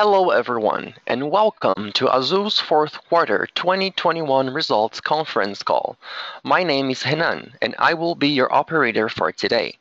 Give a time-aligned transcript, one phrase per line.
[0.00, 5.96] Hello everyone, and welcome to Azul's fourth quarter 2021 results conference call.
[6.44, 9.76] My name is Henan, and I will be your operator for today.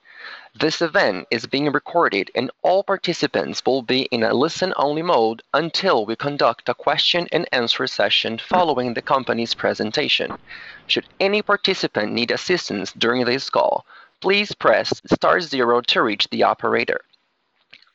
[0.60, 6.04] This event is being recorded, and all participants will be in a listen-only mode until
[6.04, 10.36] we conduct a question-and-answer session following the company's presentation.
[10.88, 13.86] Should any participant need assistance during this call,
[14.20, 17.02] please press star zero to reach the operator.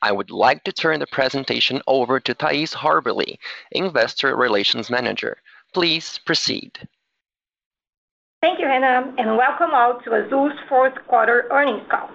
[0.03, 3.39] I would like to turn the presentation over to Thais Haberli,
[3.71, 5.39] Investor Relations Manager.
[5.73, 6.77] Please proceed.
[8.43, 12.11] Thank you, Henan, and welcome all to Azul's fourth quarter earnings call.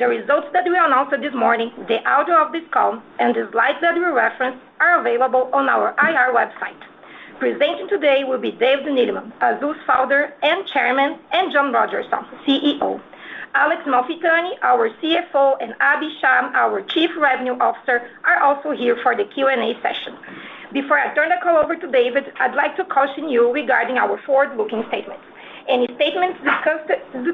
[0.00, 3.78] The results that we announced this morning, the audio of this call, and the slides
[3.82, 6.82] that we reference are available on our IR website.
[7.38, 13.00] Presenting today will be David Neeleman, Azul's Founder and Chairman, and John Rodgerson, CEO.
[13.54, 19.16] Alex Malfitani, our CFO, and Abhi Shah, our Chief Revenue Officer, are also here for
[19.16, 20.16] the Q&A session.
[20.72, 24.20] Before I turn the call over to David, I'd like to caution you regarding our
[24.26, 25.24] forward-looking statements.
[25.66, 26.88] Any statements discussed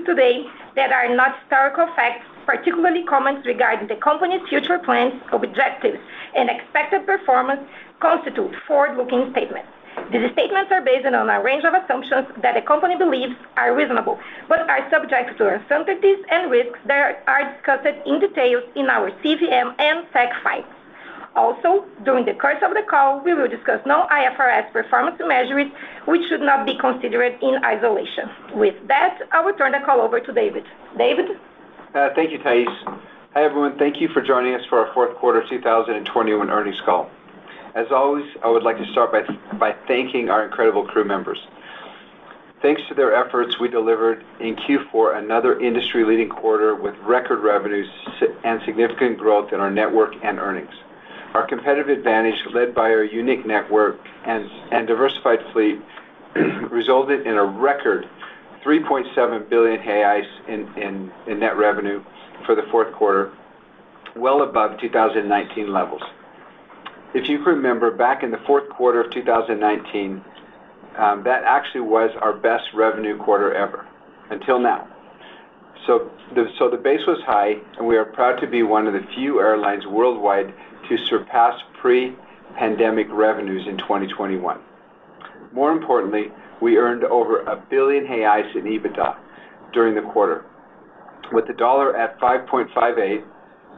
[0.06, 5.98] today that are not historical facts, particularly comments regarding the company's future plans, objectives,
[6.36, 7.62] and expected performance,
[8.00, 9.68] constitute forward-looking statements.
[10.12, 14.18] These statements are based on a range of assumptions that the company believes are reasonable,
[14.48, 19.74] but are subject to uncertainties and risks that are discussed in detail in our CVM
[19.78, 20.68] and SEC filings.
[21.36, 25.66] Also, during the course of the call, we will discuss non-IFRS performance measures,
[26.06, 28.30] which should not be considered in isolation.
[28.54, 30.64] With that, I will turn the call over to David.
[30.96, 31.30] David?
[31.92, 32.68] Uh, thank you, Thais.
[33.34, 33.76] Hi, everyone.
[33.78, 37.10] Thank you for joining us for our fourth quarter 2021 earnings call.
[37.74, 39.12] As always, I would like to start
[39.58, 41.38] by thanking our incredible crew members.
[42.62, 47.88] Thanks to their efforts, we delivered in Q4 another industry-leading quarter with record revenues
[48.44, 50.72] and significant growth in our network and earnings.
[51.34, 54.48] Our competitive advantage, led by our unique network and
[54.86, 55.80] diversified fleet,
[56.70, 58.08] resulted in a record
[58.64, 62.04] 3.7 billion reais in net revenue
[62.46, 63.32] for the fourth quarter,
[64.14, 66.02] well above 2019 levels.
[67.14, 70.24] If you remember, back in the fourth quarter of 2019,
[70.96, 73.86] um, that actually was our best revenue quarter ever
[74.30, 74.88] until now.
[75.86, 78.94] So the so the base was high, and we are proud to be one of
[78.94, 80.52] the few airlines worldwide
[80.88, 84.58] to surpass pre-pandemic revenues in 2021.
[85.52, 89.16] More importantly, we earned over a 1 billion reais in EBITDA
[89.72, 90.46] during the quarter.
[91.32, 93.24] With the dollar at 5.58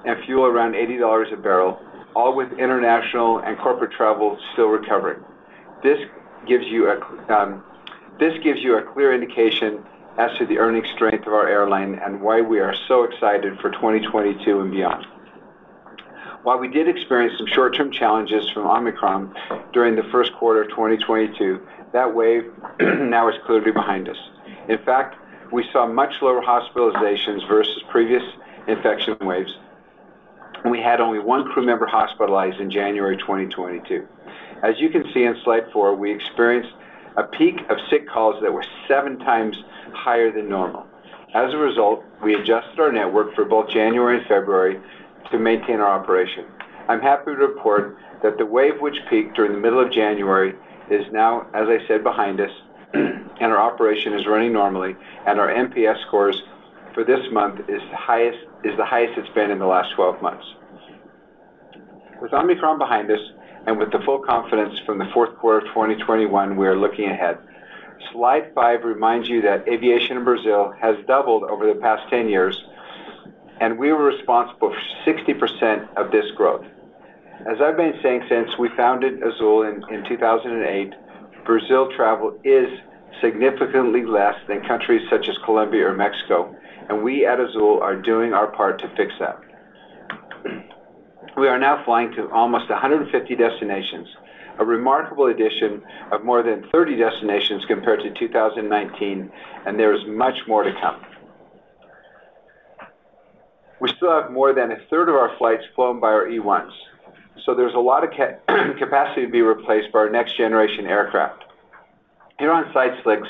[0.06, 1.80] and fuel around $80 a barrel,
[2.16, 5.22] all with international and corporate travel still recovering.
[5.82, 5.98] This
[6.48, 7.62] gives you a um,
[8.94, 9.84] clear indication
[10.16, 13.70] as to the earnings strength of our airline and why we are so excited for
[13.70, 15.06] 2022 and beyond.
[16.42, 19.34] While we did experience some short-term challenges from Omicron
[19.74, 21.60] during the first quarter of 2022,
[21.92, 22.50] that wave
[22.80, 24.16] now is clearly behind us.
[24.70, 25.16] In fact,
[25.52, 28.22] we saw much lower hospitalizations versus previous
[28.68, 29.52] infection waves,
[30.66, 34.04] and we had only one crew member hospitalized in January 2022.
[34.64, 36.74] As you can see in slide four, we experienced
[37.16, 39.56] a peak of sick calls that were seven times
[39.92, 40.84] higher than normal.
[41.34, 44.80] As a result, we adjusted our network for both January and February
[45.30, 46.46] to maintain our operation.
[46.88, 50.56] I'm happy to report that the wave which peaked during the middle of January
[50.90, 52.50] is now, as I said, behind us,
[52.92, 54.96] and our operation is running normally,
[55.28, 56.42] and our NPS scores
[56.92, 58.38] for this month is the highest
[58.68, 60.44] it's been in the last 12 months.
[62.20, 63.20] With Omicron behind us
[63.66, 67.38] and with the full confidence from the fourth quarter of 2021, we are looking ahead.
[68.12, 72.62] Slide five reminds you that aviation in Brazil has doubled over the past 10 years,
[73.60, 76.64] and we were responsible for 60% of this growth.
[77.50, 80.94] As I've been saying since we founded Azul in 2008,
[81.44, 82.68] Brazil travel is
[83.20, 86.54] significantly less than countries such as Colombia or Mexico,
[86.88, 89.40] and we at Azul are doing our part to fix that.
[91.36, 94.08] We are now flying to almost 150 destinations,
[94.58, 99.30] a remarkable addition of more than 30 destinations compared to 2019,
[99.66, 101.02] and there is much more to come.
[103.80, 106.72] We still have more than a third of our flights flown by our E1s,
[107.44, 108.10] so there's a lot of
[108.78, 111.44] capacity to be replaced by our next generation aircraft.
[112.38, 113.28] Here on slide six,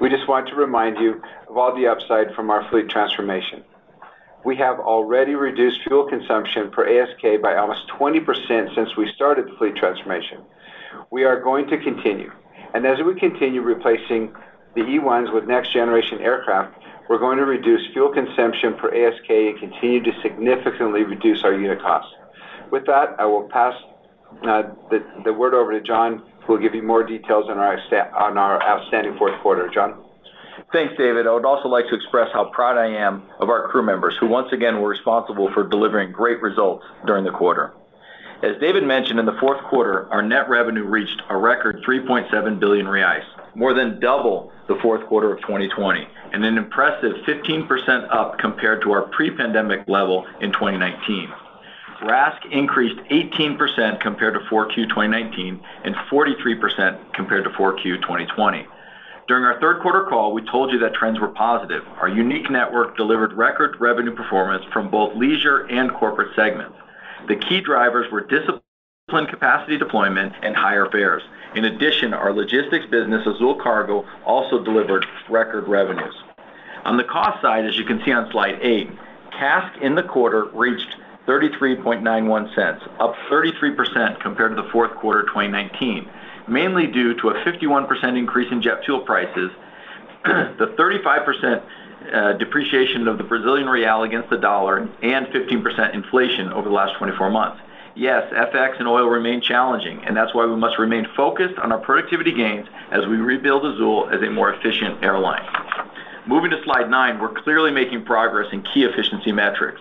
[0.00, 3.64] we just want to remind you of all the upside from our fleet transformation.
[4.44, 9.56] We have already reduced fuel consumption per ASK by almost 20% since we started the
[9.56, 10.42] fleet transformation.
[11.10, 12.30] We are going to continue.
[12.74, 14.34] And as we continue replacing
[14.74, 16.78] the E1s with next generation aircraft,
[17.08, 21.80] we're going to reduce fuel consumption per ASK and continue to significantly reduce our unit
[21.80, 22.12] costs.
[22.70, 23.74] With that, I will pass
[24.46, 24.64] uh,
[25.24, 29.40] the word over to John, who will give you more details on our outstanding fourth
[29.40, 29.68] quarter.
[29.72, 30.04] John?
[30.72, 31.26] Thanks, David.
[31.26, 34.26] I would also like to express how proud I am of our crew members, who
[34.26, 37.72] once again were responsible for delivering great results during the quarter.
[38.42, 42.86] As David mentioned, in the fourth quarter, our net revenue reached a record 3.7 billion
[42.86, 43.24] reais,
[43.54, 48.92] more than double the fourth quarter of 2020, and an impressive 15% up compared to
[48.92, 51.32] our pre-pandemic level in 2019.
[52.04, 58.66] RASK increased 18% compared to 4Q 2019 and 43% compared to 4Q 2020.
[59.26, 61.82] During our third quarter call, we told you that trends were positive.
[61.98, 66.76] Our unique network delivered record revenue performance from both leisure and corporate segments.
[67.26, 68.60] The key drivers were disciplined
[69.30, 71.22] capacity deployment and higher fares.
[71.54, 76.14] In addition, our logistics business, Azul Cargo, also delivered record revenues.
[76.84, 78.90] On the cost side, as you can see on slide eight,
[79.30, 86.08] CASK in the quarter reached $0.3391, up 33% compared to the fourth quarter 2019,
[86.48, 89.50] mainly due to a 51% increase in jet fuel prices,
[90.24, 91.62] the 35%
[92.12, 96.96] uh, depreciation of the Brazilian real against the dollar, and 15% inflation over the last
[96.98, 97.60] 24 months.
[97.96, 101.78] Yes, FX and oil remain challenging, and that's why we must remain focused on our
[101.78, 105.46] productivity gains as we rebuild Azul as a more efficient airline.
[106.26, 109.80] Moving to slide nine, we're clearly making progress in key efficiency metrics.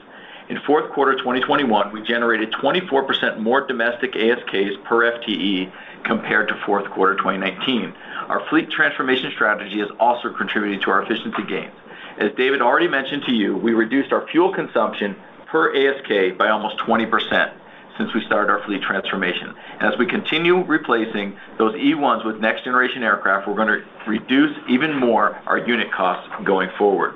[0.54, 5.72] In fourth quarter 2021, we generated 24% more domestic ASKs per FTE
[6.04, 7.92] compared to fourth quarter 2019.
[8.28, 11.74] Our fleet transformation strategy is also contributing to our efficiency gains.
[12.20, 15.16] As David already mentioned to you, we reduced our fuel consumption
[15.48, 17.52] per ASK by almost 20%
[17.98, 19.56] since we started our fleet transformation.
[19.80, 25.36] As we continue replacing those E1s with next generation aircraft, we're gonna reduce even more
[25.48, 27.16] our unit costs going forward.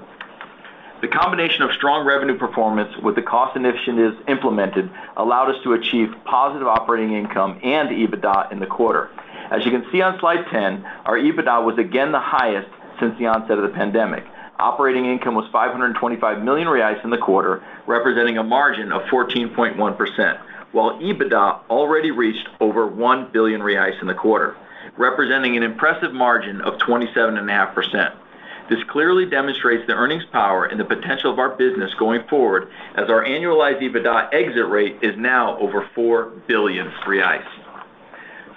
[1.00, 6.12] The combination of strong revenue performance with the cost initiatives implemented allowed us to achieve
[6.26, 9.12] positive operating income and EBITDA in the quarter.
[9.52, 13.28] As you can see on slide 10, our EBITDA was again the highest since the
[13.28, 14.26] onset of the pandemic.
[14.60, 20.40] Operating income was 525 million reais in the quarter, representing a margin of 14.1%,
[20.72, 24.58] while EBITDA already reached over 1 billion reais in the quarter,
[24.98, 28.16] representing an impressive margin of 27.5%.
[28.70, 33.10] This clearly demonstrates the earnings power and the potential of our business going forward as
[33.10, 37.46] our annualized EBITDA exit rate is now over 4 billion free reais.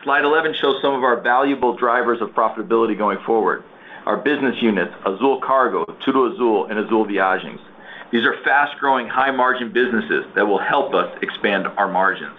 [0.02, 3.62] Slide 11 shows some of our valuable drivers of profitability going forward.
[4.06, 7.60] Our business units, Azul Cargo, TudoAzul, and Azul Viagens.
[8.10, 12.36] These are fast-growing, high-margin businesses that will help us expand our margins.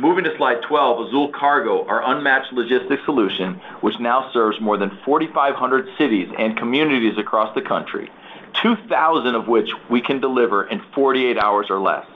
[0.00, 4.96] Moving to slide 12, Azul Cargo, our unmatched logistics solution, which now serves more than
[5.04, 8.10] 4,500 cities and communities across the country,
[8.62, 12.06] 2,000 of which we can deliver in 48 hours or less.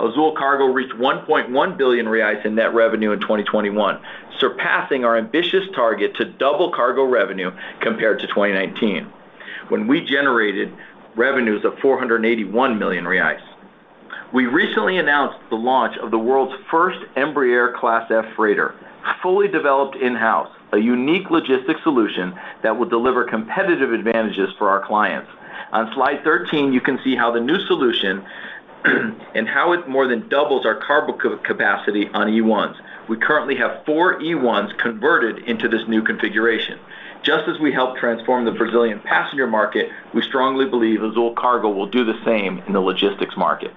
[0.00, 4.00] Azul Cargo reached 1.1 billion reais in net revenue in 2021,
[4.40, 9.04] surpassing our ambitious target to double cargo revenue compared to 2019,
[9.68, 10.72] when we generated
[11.14, 13.40] revenues of 481 million reais.
[14.32, 18.76] We recently announced the launch of the world's first Embraer Class F freighter,
[19.20, 25.28] fully developed in-house, a unique logistics solution that will deliver competitive advantages for our clients.
[25.72, 28.24] On slide 13, you can see how the new solution
[28.84, 32.76] and how it more than doubles our cargo capacity on E1s.
[33.08, 36.78] We currently have four E1s converted into this new configuration.
[37.24, 41.88] Just as we helped transform the Brazilian passenger market, we strongly believe Azul Cargo will
[41.88, 43.72] do the same in the logistics market.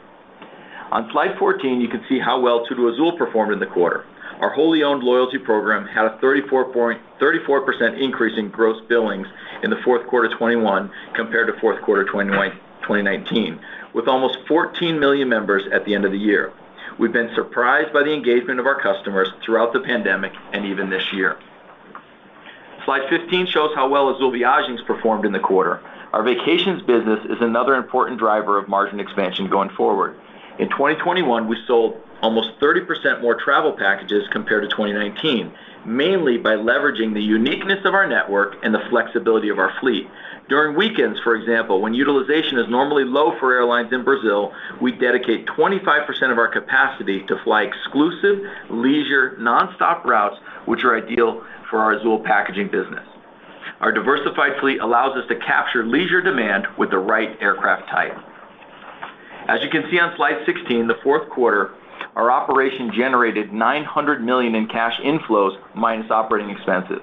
[0.94, 4.06] On slide 14, you can see how well TudoAzul performed in the quarter.
[4.40, 9.26] Our wholly owned loyalty program had a 34% increase in gross billings
[9.64, 13.60] in the fourth quarter 2021 compared to fourth quarter 2019,
[13.96, 16.54] with almost 14 million members at the end of the year.
[17.00, 21.12] We've been surprised by the engagement of our customers throughout the pandemic and even this
[21.12, 21.40] year.
[22.86, 25.82] Slide 15 shows how well Azul Viagens performed in the quarter.
[26.12, 30.20] Our vacations business is another important driver of margin expansion going forward.
[30.60, 35.52] In 2021, we sold almost 30% more travel packages compared to 2019,
[35.86, 40.08] mainly by leveraging the uniqueness of our network and the flexibility of our fleet.
[40.50, 45.48] During weekends, for example, when utilization is normally low for airlines in Brazil, we dedicate
[45.48, 51.94] 25% of our capacity to fly exclusive leisure nonstop routes, which are ideal for our
[51.94, 53.08] Azul packaging business.
[53.82, 58.16] Our diversified fleet allows us to capture leisure demand with the right aircraft type.
[59.48, 61.72] As you can see on slide 16, the fourth quarter,
[62.16, 67.00] our operation generated 900 million in cash inflows minus operating expenses.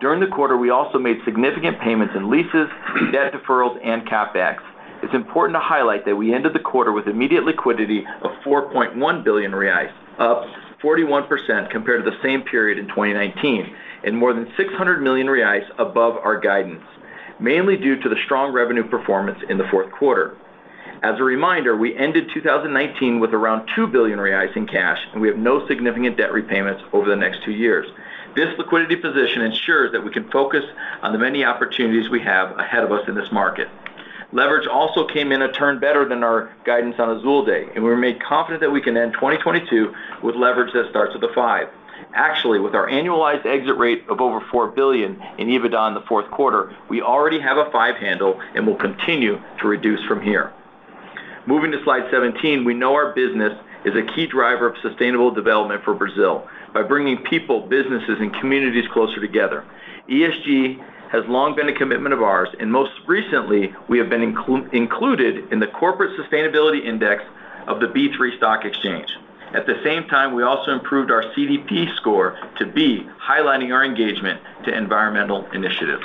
[0.00, 2.68] During the quarter, we also made significant payments in leases,
[3.12, 4.60] debt deferrals, and CapEx.
[5.02, 9.52] it's important to highlight that we ended the quarter with immediate liquidity of 4.1 billion
[9.52, 10.46] reais, up
[10.82, 16.16] 41% compared to the same period in 2019, and more than 600 million reais above
[16.16, 16.82] our guidance,
[17.38, 20.34] mainly due to the strong revenue performance in the fourth quarter.
[21.02, 25.26] As a reminder, we ended 2019 with around 2 billion reais in cash, and we
[25.26, 27.88] have no significant debt repayments over the next two years.
[28.36, 30.64] This liquidity position ensures that we can focus
[31.02, 33.68] on the many opportunities we have ahead of us in this market.
[34.30, 37.90] Leverage also came in a turn better than our guidance on Azul Day, and we
[37.90, 39.92] remain confident that we can end 2022
[40.22, 41.66] with leverage that starts with a five.
[42.14, 46.30] Actually, with our annualized exit rate of over 4 billion in EBITDA in the fourth
[46.30, 50.52] quarter, we already have a five handle and will continue to reduce from here.
[51.44, 53.52] Moving to slide 17, we know our business
[53.84, 58.84] is a key driver of sustainable development for Brazil by bringing people, businesses, and communities
[58.92, 59.64] closer together.
[60.08, 60.78] ESG
[61.10, 65.58] has long been a commitment of ours, and most recently, we have been included in
[65.58, 67.24] the Corporate Sustainability Index
[67.66, 69.08] of the B3 Stock Exchange.
[69.52, 74.40] At the same time, we also improved our CDP score to B, highlighting our engagement
[74.64, 76.04] to environmental initiatives.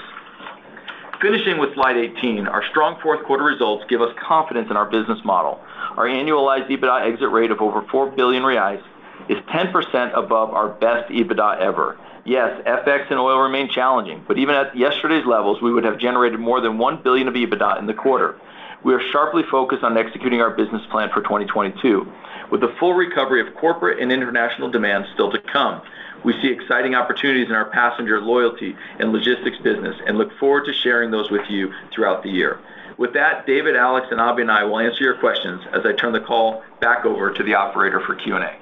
[1.22, 5.18] Finishing with slide 18, our strong fourth quarter results give us confidence in our business
[5.26, 5.60] model.
[5.96, 8.84] Our annualized EBITDA exit rate of over 4 billion reais
[9.28, 11.98] is 10% above our best EBITDA ever.
[12.24, 16.40] Yes, FX and oil remain challenging, but even at yesterday's levels, we would have generated
[16.40, 18.40] more than 1 billion of EBITDA in the quarter.
[18.84, 22.06] We are sharply focused on executing our business plan for 2022,
[22.52, 25.82] with the full recovery of corporate and international demand still to come.
[26.28, 30.74] We see exciting opportunities in our passenger loyalty and logistics business and look forward to
[30.74, 32.60] sharing those with you throughout the year.
[32.98, 36.12] With that, David, Alex, and Abhi and I will answer your questions as I turn
[36.12, 38.58] the call back over to the operator for Q&A.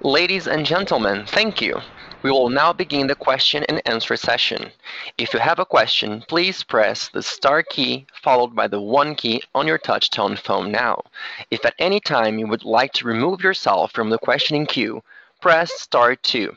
[0.00, 1.82] Ladies and gentlemen, thank you.
[2.22, 4.70] We will now begin the question and answer session.
[5.18, 9.42] If you have a question, please press the star key followed by the one key
[9.54, 11.02] on your touch-tone phone now.
[11.50, 15.02] If at any time you would like to remove yourself from the questioning queue,
[15.44, 16.56] press star two.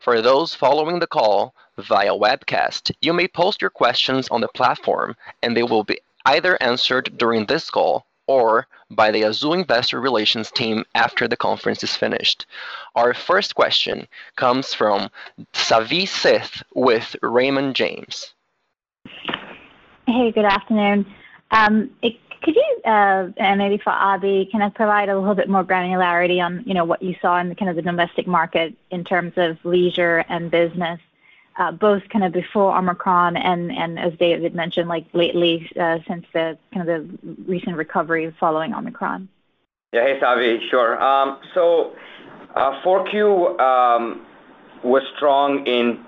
[0.00, 5.14] For those following the call via webcast, you may post your questions on the platform,
[5.40, 10.50] and they will be either answered during this call or by the Azul Investor Relations
[10.50, 12.46] team after the conference is finished.
[12.96, 15.10] Our first question comes from
[15.52, 18.34] Savi Syth with Raymond James.
[20.08, 21.06] Hey, good afternoon.
[21.52, 21.88] Um,
[22.44, 26.44] Could you, uh, and maybe for Abhi, kind of provide a little bit more granularity
[26.44, 29.32] on, you know, what you saw in the kind of the domestic market in terms
[29.36, 31.00] of leisure and business,
[31.56, 36.26] uh, both kind of before Omicron and and as David mentioned, like lately, uh, since
[36.34, 39.26] the kind of the recent recovery following Omicron?
[39.94, 40.02] Yeah.
[40.02, 40.68] Hey, Savi.
[40.68, 41.02] Sure.
[41.02, 44.26] Um, 4Q um,
[44.82, 46.04] was strong in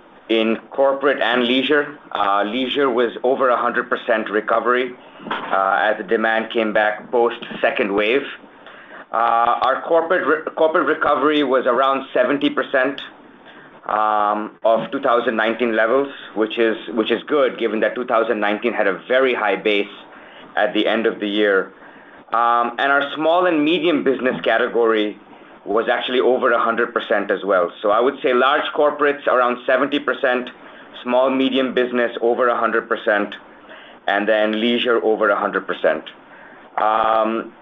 [0.71, 1.99] corporate and leisure.
[2.13, 4.95] Uh, leisure was over 100% recovery
[5.31, 8.23] uh, as the demand came back post second wave.
[9.13, 13.01] Uh, our corporate corporate recovery was around 70%
[13.89, 19.33] um, of 2019 levels, which is which is good given that 2019 had a very
[19.33, 19.95] high base
[20.57, 21.73] at the end of the year.
[22.33, 25.17] Um and our small and medium business category
[25.67, 27.73] was actually over 100% as well.
[27.83, 30.51] So I would say large corporates around 70%,
[31.03, 33.35] small medium business over 100%,
[34.07, 36.09] and then leisure over 100%.
[36.81, 37.53] Um,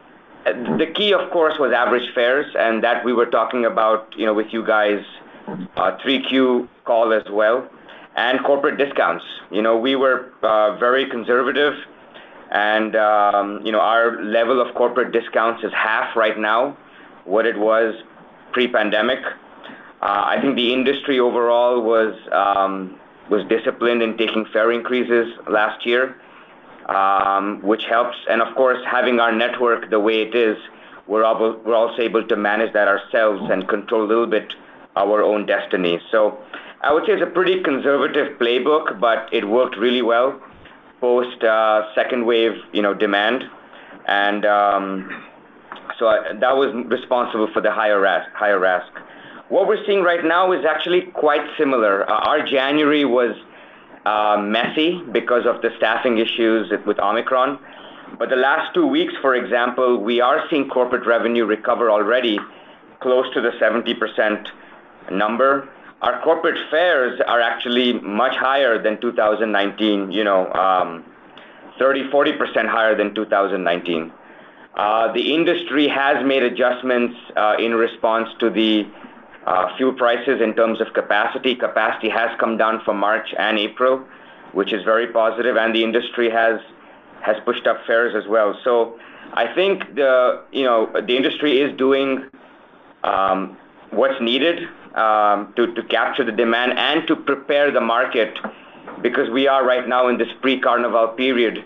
[0.44, 4.34] The key, of course, was average fares, and that we were talking about, you know,
[4.34, 5.02] with you guys,
[5.76, 7.66] uh, 3Q call as well,
[8.14, 9.24] and corporate discounts.
[9.50, 11.74] You know, we were uh, very conservative
[12.50, 16.76] and, um, you know, our level of corporate discounts is half right now
[17.24, 17.94] what it was
[18.52, 19.20] pre-pandemic.
[20.02, 21.80] Uh, I think the industry overall
[22.32, 22.98] um,
[23.30, 26.16] was disciplined in taking fare increases last year,
[26.88, 28.16] um, which helps.
[28.28, 30.56] And of course, having our network the way it is,
[31.06, 34.54] we're also able to manage that ourselves and control a little bit
[34.96, 36.00] our own destiny.
[36.10, 36.38] So
[36.82, 40.40] I would say it's a pretty conservative playbook, but it worked really well
[41.00, 43.44] post uh, second wave, you know, demand.
[44.06, 45.24] Um,
[45.98, 46.06] So
[46.40, 48.90] that was responsible for the higher RASK.
[49.48, 52.08] What we're seeing right now is actually quite similar.
[52.10, 53.36] Uh, our January was
[54.06, 57.58] uh, messy because of the staffing issues with Omicron.
[58.18, 62.38] But the last two weeks, for example, we are seeing corporate revenue recover already
[63.00, 64.46] close to the 70%
[65.10, 65.68] number.
[66.02, 71.04] Our corporate fares are actually much higher than 2019, you know, um,
[71.78, 74.12] 30%-40% higher than 2019.
[74.76, 78.86] Uh, the industry has made adjustments uh, in response to the
[79.46, 81.54] uh, fuel prices in terms of capacity.
[81.54, 84.04] Capacity has come down from March and April,
[84.52, 86.60] which is very positive, and the industry has
[87.20, 88.58] has pushed up fares as well.
[88.64, 88.98] So
[89.32, 92.24] I think the, you know, the industry is doing
[93.02, 93.56] um,
[93.90, 98.38] what's needed um, to capture the demand and to prepare the market
[99.00, 101.64] because we are right now in this pre-Carnival period,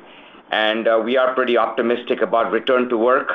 [0.51, 3.33] and we are pretty optimistic about return to work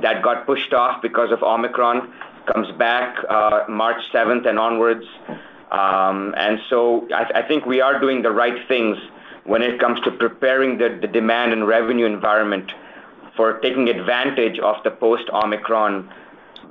[0.00, 2.12] that got pushed off because of Omicron,
[2.46, 3.16] comes back
[3.68, 5.06] March seventh and onwards.
[5.70, 8.96] Um and so I I think we are doing the right things
[9.44, 10.88] when it comes to preparing the
[11.18, 12.72] demand and revenue environment
[13.36, 16.08] for taking advantage of the post-Omicron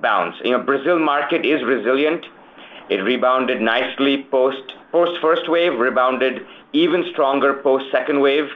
[0.02, 0.36] bounce.
[0.44, 2.26] You know, Brazil market is resilient.
[2.90, 8.50] It rebounded nicely post post first wave, rebounded even stronger post second wave,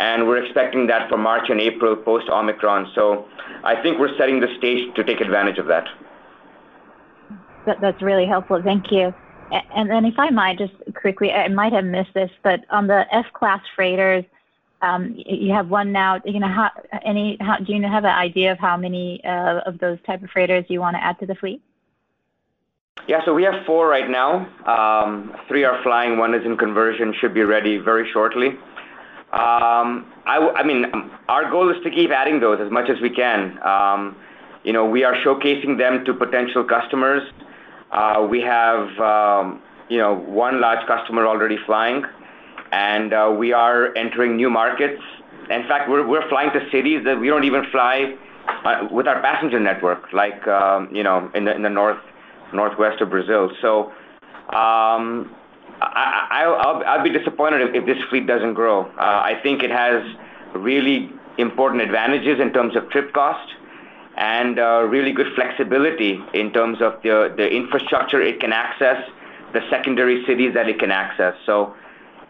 [0.00, 2.90] and we're expecting that for March and April post-Omicron.
[2.94, 3.28] So
[3.62, 5.86] I think we're setting the stage to take advantage of that.
[7.66, 8.62] That's really helpful.
[8.62, 9.12] Thank you.
[9.52, 12.86] And and then if I might just quickly, I might have missed this, but on
[12.86, 14.24] the F-class freighters,
[14.80, 16.20] um, you have one now.
[16.24, 16.68] You know,
[17.04, 20.80] do you have an idea of how many uh, of those type of freighters you
[20.80, 21.60] wanna add to the fleet?
[23.06, 23.20] Yeah.
[23.24, 24.30] So we have four right now.
[24.76, 28.56] Um, three are flying, one is in conversion, should be ready very shortly.
[29.32, 30.86] Um, I mean,
[31.28, 33.62] our goal is to keep adding those as much as we can.
[33.62, 34.16] Um,
[34.64, 37.22] you know, we are showcasing them to potential customers.
[37.92, 42.04] Uh, we have, um, you know, one large customer already flying,
[42.72, 45.02] and uh, we are entering new markets.
[45.48, 48.16] In fact, we're we're flying to cities that we don't even fly
[48.64, 50.40] uh, with our passenger network, like,
[50.92, 51.98] you know, in the in the north
[52.52, 53.50] northwest of Brazil.
[55.80, 58.84] I'll be disappointed if this fleet doesn't grow.
[58.84, 60.04] Uh, I think it has
[60.54, 63.54] really important advantages in terms of trip cost
[64.16, 69.02] and uh, really good flexibility in terms of the infrastructure it can access,
[69.52, 71.34] the secondary cities that it can access.
[71.46, 71.74] So,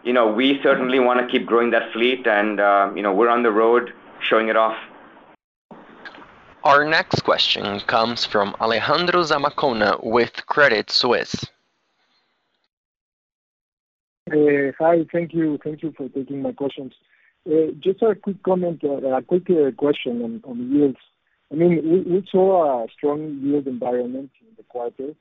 [0.03, 3.43] you know, we certainly wanna keep growing that fleet and, uh, you know, we're on
[3.43, 4.77] the road showing it off.
[6.63, 11.43] Our next question comes from Alejandro Zamacona with Credit Suisse.
[14.31, 15.05] Uh, hi.
[15.11, 16.93] Thank you Thank you for taking my questions.
[17.45, 20.97] Uh, just a quick comment, uh, a quick question on yields.
[21.51, 25.13] I mean, we saw a strong yield environment in the quarter.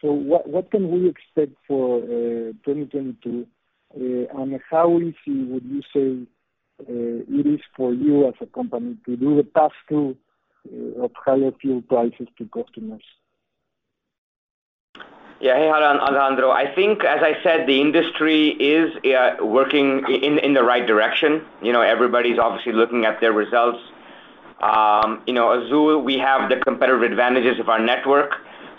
[0.00, 3.46] So what what can we expect for 2022?
[3.94, 6.26] and How easy would you say
[6.88, 10.16] it is for you as a company to do the pass-through
[11.00, 13.04] of higher fuel prices to customers?
[15.38, 15.56] Yeah.
[15.56, 16.50] Hey, Alejandro.
[16.50, 18.90] I think, as I said, the industry is
[19.40, 21.42] working in in the right direction.
[21.62, 23.78] You know, everybody's obviously looking at their results.
[24.62, 28.32] Um, you know, Azul, we have the competitive advantages of our network,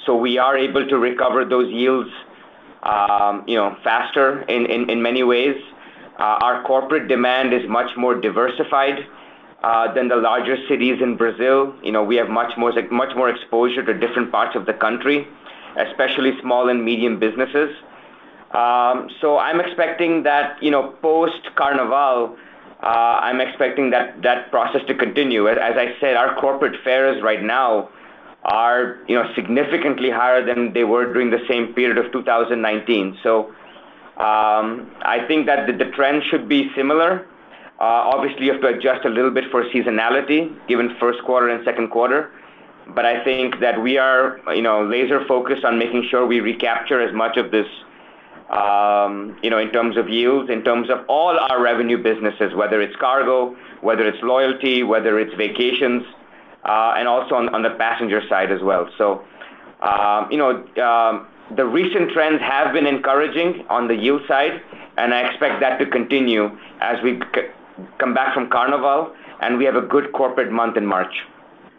[0.05, 2.09] so we are able to recover those yields,
[2.81, 5.61] um, you know, faster in in in many ways.
[6.17, 9.05] Uh, our corporate demand is much more diversified
[9.63, 11.75] uh, than the larger cities in Brazil.
[11.83, 15.27] You know, we have much more much more exposure to different parts of the country,
[15.77, 17.69] especially small and medium businesses.
[18.51, 22.37] Um so I'm expecting that, you know, post-Carnival,
[22.81, 25.47] uh, I'm expecting that that process to continue.
[25.47, 27.89] As I said, our corporate fares right now
[28.43, 33.17] are, you know, significantly higher than they were during the same period of 2019.
[33.23, 33.47] So
[34.17, 37.27] um, I think that the trend should be similar.
[37.79, 41.63] Uh, obviously, you have to adjust a little bit for seasonality given first quarter and
[41.65, 42.31] second quarter.
[42.95, 47.13] I think that we are, you know, laser focused on making sure we recapture as
[47.13, 47.67] much of this,
[48.49, 52.81] um, you know, in terms of yields, in terms of all our revenue businesses, whether
[52.81, 56.03] it's cargo, whether it's loyalty, whether it's vacations,
[56.65, 58.89] uh, and also on the passenger side as well.
[58.97, 59.23] So,
[59.81, 64.61] um, you know, um, the recent trends have been encouraging on the yield side,
[64.97, 67.19] and I expect that to continue as we
[67.99, 71.13] come back from Carnival, and we have a good corporate month in March.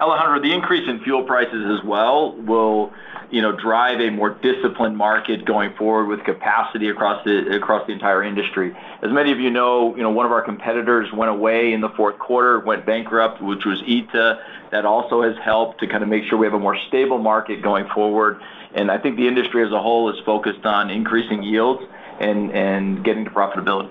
[0.01, 2.93] Alejandro, the increase in fuel prices as well will,
[3.33, 7.93] you know, drive a more disciplined market going forward with capacity across the across the
[7.93, 8.77] entire industry.
[9.03, 11.89] As many of you know, you know, one of our competitors went away in the
[11.91, 14.41] fourth quarter, went bankrupt, which was ITA.
[14.71, 17.61] That also has helped to kind of make sure we have a more stable market
[17.61, 18.41] going forward.
[18.75, 21.83] And I think the industry as a whole is focused on increasing yields
[22.21, 23.91] and getting to profitability.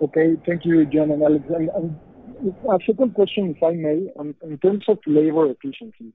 [0.00, 0.36] Okay.
[0.46, 1.44] Thank you, John and Alex.
[2.40, 4.10] A second question, if I may.
[4.42, 6.14] In terms of labor efficiency,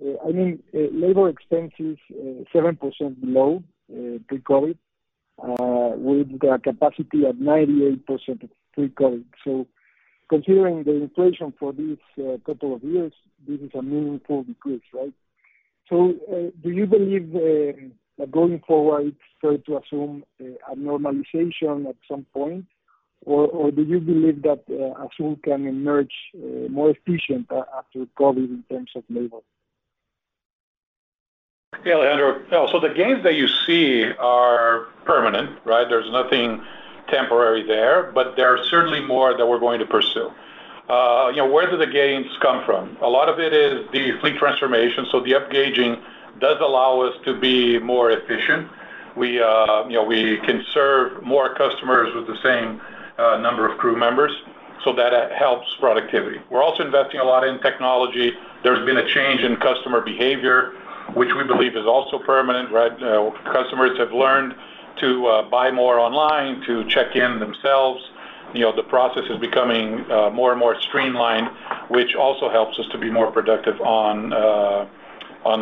[0.00, 3.64] uh, I mean, uh, labor expenses uh, 7% below
[4.28, 4.76] pre-COVID,
[5.98, 9.24] with the capacity at 98% of pre-COVID.
[9.44, 9.66] So
[10.28, 11.98] considering the inflation for these
[12.46, 13.12] couple of years,
[13.46, 15.14] this is a meaningful decrease, right?
[15.88, 16.14] So,
[16.62, 22.66] do you believe that going forward, it's fair to assume a normalization at some point,
[23.24, 28.48] Or do you believe that uh, Azul can emerge uh, more efficient uh, after COVID
[28.48, 29.38] in terms of labor?
[31.84, 32.68] Yeah, Alejandro.
[32.72, 35.86] So the gains that you see are permanent, right?
[35.88, 36.62] There's nothing
[37.08, 40.32] temporary there, but there are certainly more that we're going to pursue.
[40.88, 42.96] You know, where do the gains come from?
[43.02, 46.00] A lot of it is the fleet transformation, so the upgauging
[46.40, 48.68] does allow us to be more efficient.
[49.16, 52.80] We, you know, we can serve more customers with the same
[53.18, 54.32] number of crew members,
[54.84, 56.38] so that uh, helps productivity.
[56.50, 58.32] We're also investing a lot in technology.
[58.62, 60.72] There's been a change in customer behavior,
[61.14, 62.92] which we believe is also permanent, right?
[63.02, 64.54] Uh, customers have learned
[65.00, 68.02] to uh, buy more online, to check in themselves.
[68.54, 71.48] You know, the process is becoming more and more streamlined,
[71.88, 74.30] which also helps us to be more productive on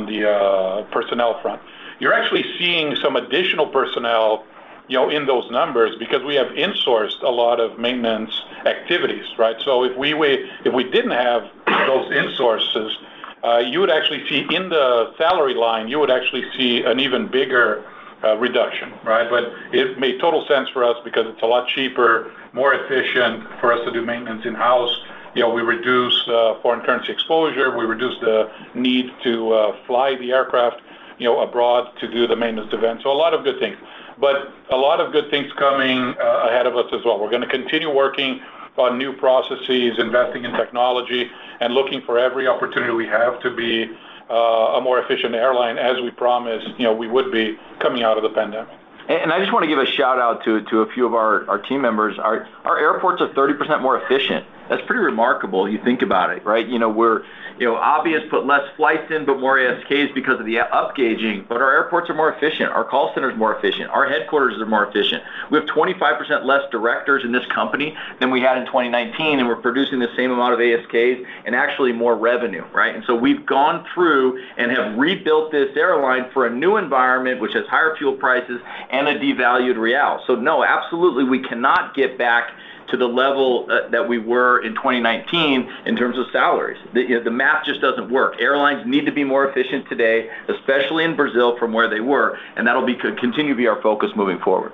[0.07, 1.61] the personnel front.
[1.99, 4.45] You're actually seeing some additional personnel,
[4.88, 8.31] you know, in those numbers because we have insourced a lot of maintenance
[8.64, 9.57] activities, right?
[9.64, 12.94] So if we didn't have those insources,
[13.42, 17.27] uh, you would actually see in the salary line you would actually see an even
[17.29, 17.85] bigger
[18.25, 19.29] uh, reduction, right?
[19.29, 23.72] But it made total sense for us because it's a lot cheaper, more efficient for
[23.72, 24.96] us to do maintenance in-house.
[25.35, 27.77] You know, we reduce uh, foreign currency exposure.
[27.77, 30.81] We reduce the need to fly the aircraft,
[31.18, 33.03] you know, abroad to do the maintenance event.
[33.03, 33.77] So a lot of good things.
[34.18, 37.20] But a lot of good things coming uh, ahead of us as well.
[37.20, 38.40] We're gonna continue working
[38.76, 43.90] on new processes, investing in technology, and looking for every opportunity we have to be
[44.31, 48.16] uh, a more efficient airline as we promised, you know, we would be coming out
[48.16, 48.68] of the pandemic.
[49.09, 52.18] And I just wanna give a shout-out to a few of our team members.
[52.18, 54.44] Our airports are 30% more efficient.
[54.68, 56.66] That's pretty remarkable, you think about it, right?
[56.66, 57.22] You know, we're,
[57.59, 61.49] you know, Abhi has put less flights in, but more ASKs because of the upgauging,
[61.49, 62.71] but our airports are more efficient.
[62.71, 63.90] Our call center is more efficient.
[63.90, 65.23] Our headquarters are more efficient.
[65.51, 69.57] We have 25% less directors in this company than we had in 2019, and we're
[69.57, 72.95] producing the same amount of ASKs and actually more revenue, right?
[72.95, 77.55] And so we've gone through and have rebuilt this airline for a new environment, which
[77.55, 80.23] has higher fuel prices and a devalued real.
[80.27, 82.51] So no, absolutely, we cannot get back
[82.88, 86.79] to the level uh, that we were in 2019 in terms of salaries.
[86.92, 88.40] The math just doesn't work.
[88.40, 92.66] Airlines need to be more efficient today, especially in Brazil from where they were, and
[92.66, 94.72] that'll continue to be our focus moving forward.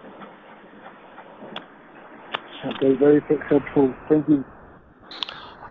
[2.64, 2.94] Okay.
[2.94, 3.92] Very helpful.
[4.08, 4.44] Thank you.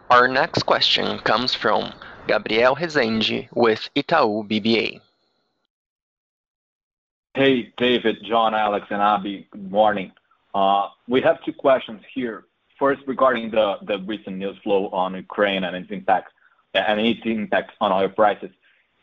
[0.09, 1.93] Our next question comes from
[2.27, 4.99] Gabriel Rezende with Itaú BBA.
[7.33, 9.49] Hey, David, John, Alex, and Abhi.
[9.51, 10.11] Good morning.
[10.53, 12.45] Uh, we have two questions here.
[12.77, 16.31] First, regarding the recent news flow on Ukraine and its impact
[16.73, 18.49] and its impacts on oil prices.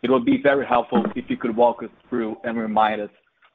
[0.02, 3.10] It would be very helpful if you could walk us through and remind us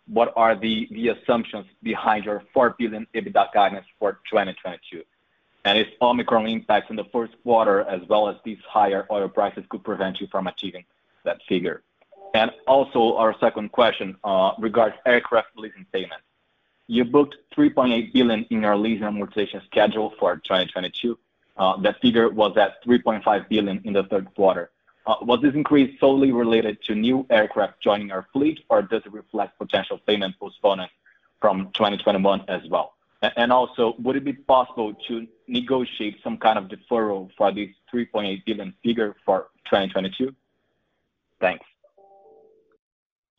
[0.08, 5.04] what are the assumptions behind your 4 billion EBITDA guidance for 2022.
[5.66, 9.84] If Omicron impacts in the first quarter as well as these higher oil prices could
[9.84, 10.84] prevent you from achieving
[11.24, 11.84] that figure.
[12.34, 16.26] And also our second question uh, regards aircraft leasing payments.
[16.88, 21.18] You booked 3.8 billion in your lease amortization schedule for 2022.
[21.56, 24.72] Uh, that figure was at 3.5 billion in the third quarter.
[25.06, 29.12] Uh, was this increase solely related to new aircraft joining our fleet, or does it
[29.12, 30.92] reflect potential payment postponement
[31.42, 32.94] from 2021 as well?
[33.38, 38.44] And also, would it be possible to negotiate some kind of deferral for this 3.8
[38.46, 40.36] billion figure for 2022?
[41.40, 41.66] Thanks.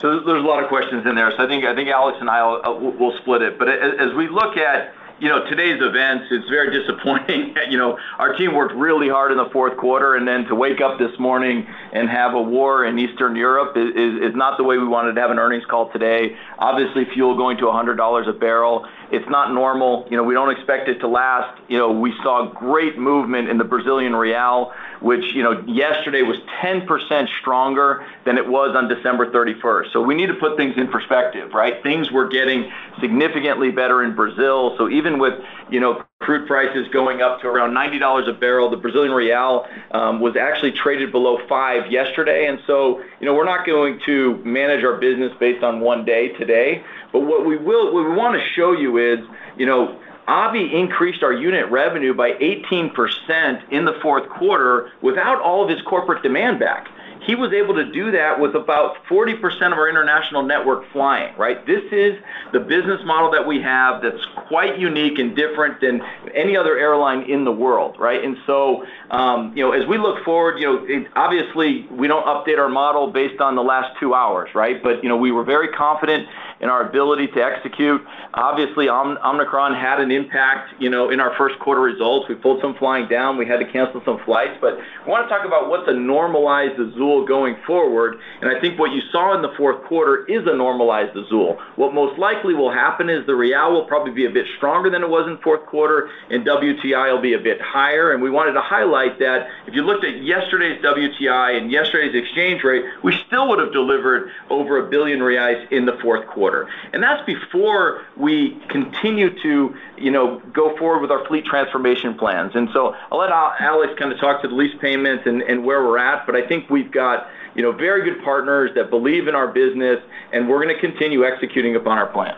[0.01, 1.31] So there's a lot of questions in there.
[1.37, 3.57] So I think I think Alex and I will uh, split it.
[3.57, 7.55] But as we look at, you know, today's events, it's very disappointing.
[7.69, 10.81] You know, our team worked really hard in the fourth quarter, and then to wake
[10.81, 14.85] up this morning and have a war in Eastern Europe is not the way we
[14.85, 16.35] wanted to have an earnings call today.
[16.59, 20.07] Obviously, fuel going to $100 a barrel, it's not normal.
[20.11, 21.59] You know, we don't expect it to last.
[21.69, 26.37] You know, we saw great movement in the Brazilian real, which, you know, yesterday was
[26.61, 29.93] 10% stronger than it was on December 31st.
[29.93, 31.81] So We need to put things in perspective, right?
[31.81, 34.75] Things were getting significantly better in Brazil.
[34.77, 35.33] So even with,
[35.69, 40.19] you know, crude prices going up to around $90 a barrel, the Brazilian real um,
[40.21, 42.47] was actually traded below 5 yesterday.
[42.47, 46.29] And so, you know, we're not going to manage our business based on one day
[46.29, 46.83] today.
[47.11, 49.19] But what we will, what we wanna show you is,
[49.57, 55.63] you know, Abhi increased our unit revenue by 18% in the fourth quarter without all
[55.63, 56.87] of his corporate demand back.
[57.25, 61.65] He was able to do that with about 40% of our international network flying, right?
[61.65, 62.15] This is
[62.53, 66.01] the business model that we have that's quite unique and different than
[66.33, 68.23] any other airline in the world, right?
[68.23, 72.25] And so, um, you know, as we look forward, you know, it, obviously, we don't
[72.25, 74.81] update our model based on the last two hours, right?
[74.83, 76.27] But, you know, we were very confident
[76.65, 78.01] in our ability to execute.
[78.33, 82.27] Obviously, Omicron had an impact, you know, in our first quarter results.
[82.27, 83.37] We pulled some flying down.
[83.37, 84.57] We had to cancel some flights.
[84.59, 88.91] But I wanna talk about what's a normalized Azul going forward, and I think what
[88.91, 91.59] you saw in the fourth quarter is a normalized Azul.
[91.75, 95.03] What most likely will happen is the real will probably be a bit stronger than
[95.03, 98.11] it was in fourth quarter, and WTI will be a bit higher.
[98.11, 102.63] And we wanted to highlight that if you looked at yesterday's WTI and yesterday's exchange
[102.63, 106.54] rate, we still would have delivered over 1 billion reais in the fourth quarter.
[106.93, 112.55] And that's before we continue to, you know, go forward with our fleet transformation plans.
[112.55, 115.97] And so I'll let Alex kind of talk to the lease payments and where we're
[115.97, 119.47] at, but I think we've got, you know, very good partners that believe in our
[119.47, 119.99] business,
[120.31, 122.35] and we're gonna continue executing upon our plan.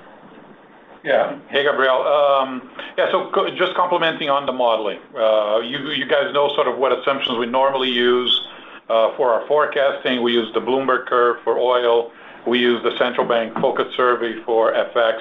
[1.03, 1.39] Yeah.
[1.49, 2.01] Hey, Gabriel.
[2.01, 4.99] Um, yeah, so just commenting on the modeling.
[5.15, 8.41] Uh, you guys know sort of what assumptions we normally use
[8.89, 10.21] uh, for our forecasting.
[10.21, 12.12] We use the Bloomberg curve for oil.
[12.48, 15.20] We use the central bank focus survey for FX.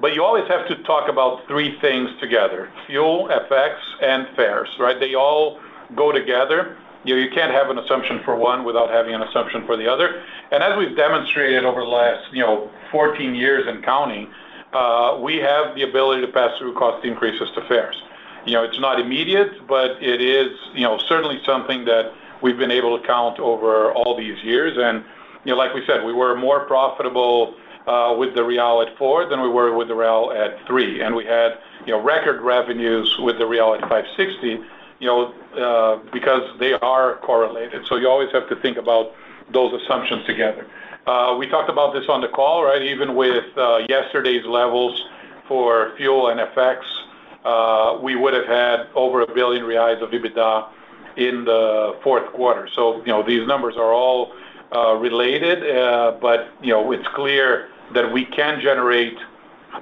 [0.00, 4.98] But you always have to talk about three things together, fuel, FX, and fares, right?
[4.98, 5.60] They all
[5.94, 6.76] go together.
[7.04, 9.86] You know, you can't have an assumption for one without having an assumption for the
[9.86, 10.24] other.
[10.50, 14.28] And as we've demonstrated over the last, you know, 14 years and counting,
[14.72, 18.02] uh, we have the ability to pass through cost increases to fares.
[18.46, 22.72] You know, it's not immediate, but it is, you know, certainly something that we've been
[22.72, 24.76] able to count over all these years.
[24.76, 25.04] Know,
[25.52, 27.54] like we said, we were more profitable
[27.86, 31.02] uh, with the real at 4 than we were with the real at 3.
[31.02, 34.64] and We had, you know, record revenues with the real at 5.60,
[35.00, 37.86] you know, uh, because they are correlated.
[37.86, 39.12] So you always have to think about
[39.52, 40.66] those assumptions together.
[41.06, 42.80] Uh, we talked about this on the call, right?
[42.80, 43.44] Even with
[43.88, 45.04] yesterday's levels
[45.46, 50.68] for fuel and FX, we would have had over a 1 billion reais of EBITDA
[51.16, 52.66] in the fourth quarter.
[52.74, 54.32] So, you know, these numbers are all
[54.72, 59.16] Uh, related, uh, but you know, it's clear that we can generate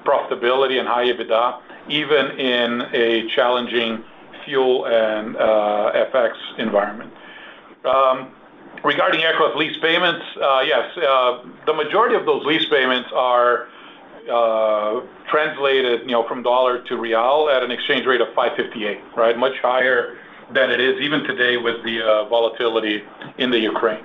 [0.05, 4.05] profitability and high EBITDA even in a challenging
[4.45, 7.11] fuel and uh, FX environment.
[7.87, 8.33] Um,
[8.85, 10.27] regarding aircraft lease payments,
[10.66, 10.95] yes,
[11.64, 13.68] the majority of those lease payments are
[15.31, 19.38] translated, you know, from dollar to real at an exchange rate of 5.58, right?
[19.38, 20.18] Much higher
[20.53, 23.03] than it is even today with the volatility
[23.38, 24.05] in the Ukraine.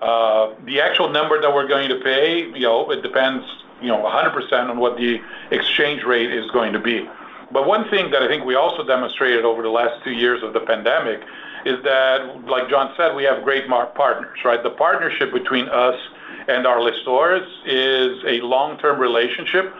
[0.00, 3.44] Uh, the actual number that we're going to pay, you know, it depends,
[3.80, 7.08] you know, 100% on what the exchange rate is going to be.
[7.50, 10.52] But one thing that I think we also demonstrated over the last two years of
[10.52, 11.22] the pandemic
[11.64, 14.62] is that, like John said, we have great partners, right?
[14.62, 15.98] The partnership between us
[16.46, 19.74] and our lessors is a long-term relationship,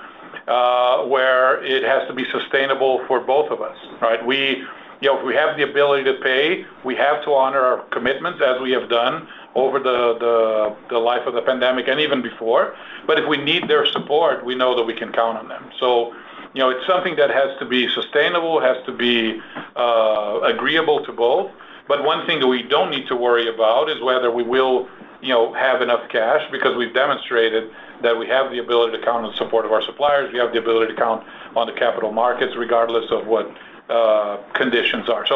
[0.48, 4.24] uh, where it has to be sustainable for both of us, right?
[4.24, 4.64] We
[5.00, 8.42] you know, if we have the ability to pay, we have to honor our commitments
[8.44, 12.76] as we have done over the the the life of the pandemic and even before.
[13.06, 15.70] But if we need their support, we know that we can count on them.
[15.80, 16.14] So,
[16.54, 19.40] you know, it's something that has to be sustainable, has to be
[19.76, 21.50] uh, agreeable to both.
[21.88, 24.88] But one thing that we don't need to worry about is whether we will,
[25.22, 27.70] you know, have enough cash because we've demonstrated
[28.02, 30.30] that we have the ability to count on the support of our suppliers.
[30.32, 33.50] We have the ability to count on the capital markets regardless of what
[33.88, 35.26] uh, conditions are.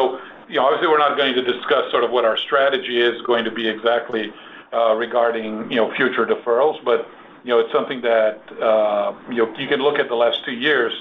[0.49, 3.45] You know, obviously, we're not going to discuss sort of what our strategy is going
[3.45, 4.33] to be exactly
[4.73, 6.83] uh, regarding, you know, future deferrals.
[6.83, 7.07] But,
[7.43, 10.53] you know, it's something that, uh, you know, you can look at the last two
[10.53, 10.93] years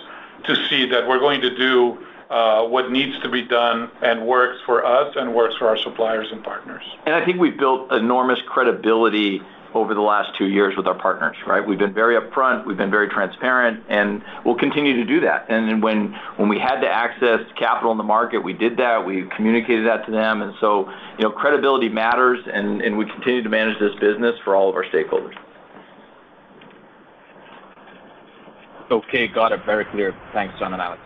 [0.45, 1.99] to see that we're going to do
[2.31, 6.29] uh, what needs to be done and works for us and works for our suppliers
[6.33, 6.83] and partners.
[7.05, 9.43] And I think we've built enormous credibility
[9.75, 11.67] over the last two years with our partners, right?
[11.67, 15.47] We've been very upfront, we've been very transparent, and we'll continue to do that.
[15.49, 16.15] And when
[16.49, 19.05] we had to access capital in the market, we did that.
[19.07, 20.43] We communicated that to them.
[20.43, 24.69] And so, you know, credibility matters, and we continue to manage this business for all
[24.69, 25.35] of our stakeholders.
[28.91, 29.27] Okay.
[29.27, 29.65] Got it.
[29.65, 30.15] Very clear.
[30.35, 31.01] Thanks, John and Alex.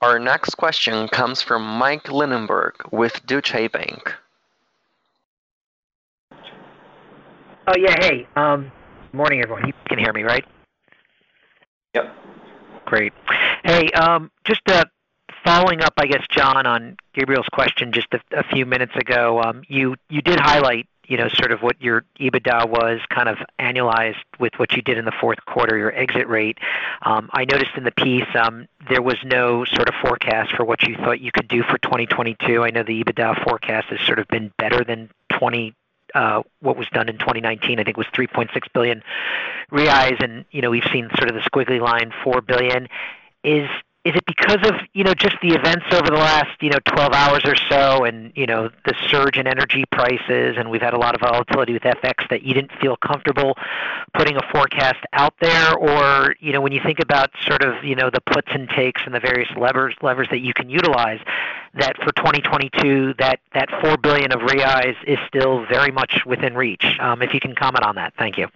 [0.00, 4.14] Our next question comes from Mike Linenberg with Deutsche Bank.
[7.70, 7.96] Oh, yeah.
[8.00, 8.72] Hey, um,
[9.12, 9.66] morning, everyone.
[9.66, 10.42] You can hear me, right?
[11.92, 12.16] Yep.
[12.86, 13.12] Great.
[13.62, 14.86] Hey, um, just uh,
[15.44, 19.42] following up, I guess, John, on Gabriel's question just a few minutes ago.
[19.42, 23.36] Um, you you did highlight, you know, sort of what your EBITDA was kind of
[23.58, 26.56] annualized with what you did in the fourth quarter, your exit rate.
[27.02, 28.24] I noticed in the piece,
[28.88, 32.62] there was no sort of forecast for what you thought you could do for 2022.
[32.62, 35.10] I know the EBITDA forecast has sort of been better than
[36.18, 37.78] Uh, what was done in 2019.
[37.78, 39.04] I think was 3.6 billion
[39.70, 40.20] reais.
[40.20, 42.88] And you know, we've seen sort of the squiggly line, 4 billion.
[43.44, 43.68] Is
[44.08, 47.12] is it because of, you know, just the events over the last, you know, 12
[47.12, 50.98] hours or so and, you know, the surge in energy prices, and we've had a
[50.98, 53.54] lot of volatility with FX that you didn't feel comfortable
[54.14, 55.74] putting a forecast out there?
[55.74, 59.02] Or, you know, when you think about sort of, you know, the puts and takes
[59.04, 61.20] and the various levers levers that you can utilize,
[61.74, 66.96] that for 2022, that that 4 billion of reais is still very much within reach.
[67.00, 68.14] um, If you can comment on that.
[68.16, 68.48] Thank you.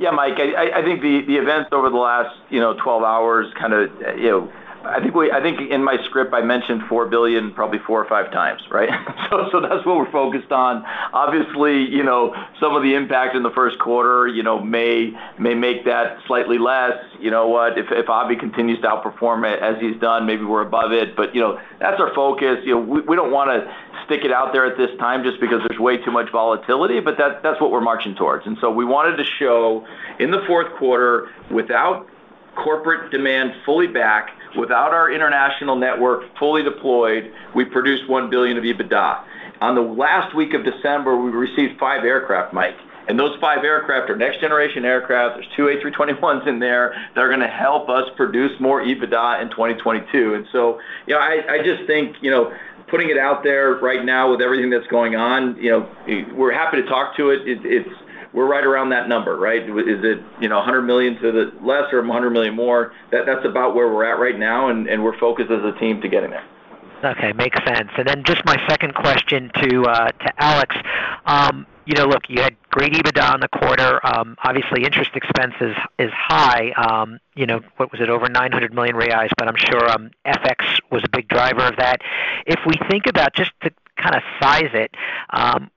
[0.00, 3.74] Yeah, Mike, I think the the events over the last, you know, 12 hours kind
[3.74, 4.52] of, you know,
[4.82, 8.08] I think we I think in my script, I mentioned 4 billion probably four or
[8.08, 8.88] five times, right?
[9.30, 10.84] So that's what we're focused on.
[11.12, 15.54] Obviously, you know, some of the impact in the first quarter, you know, may may
[15.54, 16.98] make that slightly less.
[17.20, 17.78] You know what?
[17.78, 21.14] If Abhi continues to outperform as he's done, maybe we're above it.
[21.14, 22.58] But, you know, that's our focus.
[22.64, 23.70] You know, we we don't wanna
[24.10, 27.16] stick it out there at this time just because there's way too much volatility, but
[27.16, 28.44] that's what we're marching towards.
[28.44, 29.86] And so we wanted to show
[30.18, 32.08] in the fourth quarter, without
[32.56, 38.64] corporate demand fully back, without our international network fully deployed, we produced 1 billion of
[38.64, 39.24] EBITDA.
[39.60, 42.74] On the last week of December, we received five aircraft, Mike,
[43.08, 45.36] and those five aircraft are next generation aircraft.
[45.36, 50.34] There's two A321s in there that are gonna help us produce more EBITDA in 2022.
[50.34, 50.46] And
[51.06, 52.52] You know, I just think, you know,
[52.90, 55.88] putting it out there right now with everything that's going on, you know,
[56.34, 57.40] we're happy to talk to it.
[57.46, 57.88] It's.
[58.32, 59.60] We're right around that number, right?
[59.60, 62.92] Is it, you know, 100 million to the less or 100 million more?
[63.10, 66.30] That's about where we're at right now, and we're focused as a team to getting
[66.30, 66.44] there.
[67.02, 67.32] Okay.
[67.32, 67.90] Makes sense.
[67.96, 70.76] And then just my second question to uh, Alex.
[71.26, 73.98] Um, You know, look, you had great EBITDA in the quarter.
[74.06, 75.54] Um, obviously interest expense
[75.98, 76.70] is high.
[76.70, 78.08] Um, you know, what was it?
[78.08, 82.00] Over 900 million reais, but I'm sure um, FX was a big driver of that.
[82.46, 84.94] If we think about just to kind of size it,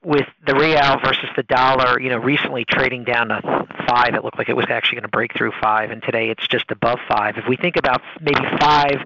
[0.04, 4.38] with the real versus the dollar, you know, recently trading down to five, it looked
[4.38, 7.38] like it was actually gonna break through five, and today it's just above five.
[7.38, 9.02] If we think about maybe five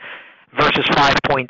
[0.54, 1.48] versus 5.6,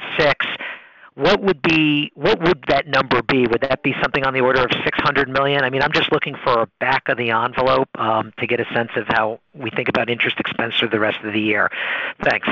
[1.18, 3.46] what would be what would that number be?
[3.48, 5.64] Would that be something on the order of 600 million?
[5.64, 8.72] I mean, I'm just looking for a back of the envelope um, to get a
[8.72, 11.70] sense of how we think about interest expense for the rest of the year.
[12.22, 12.48] Thanks.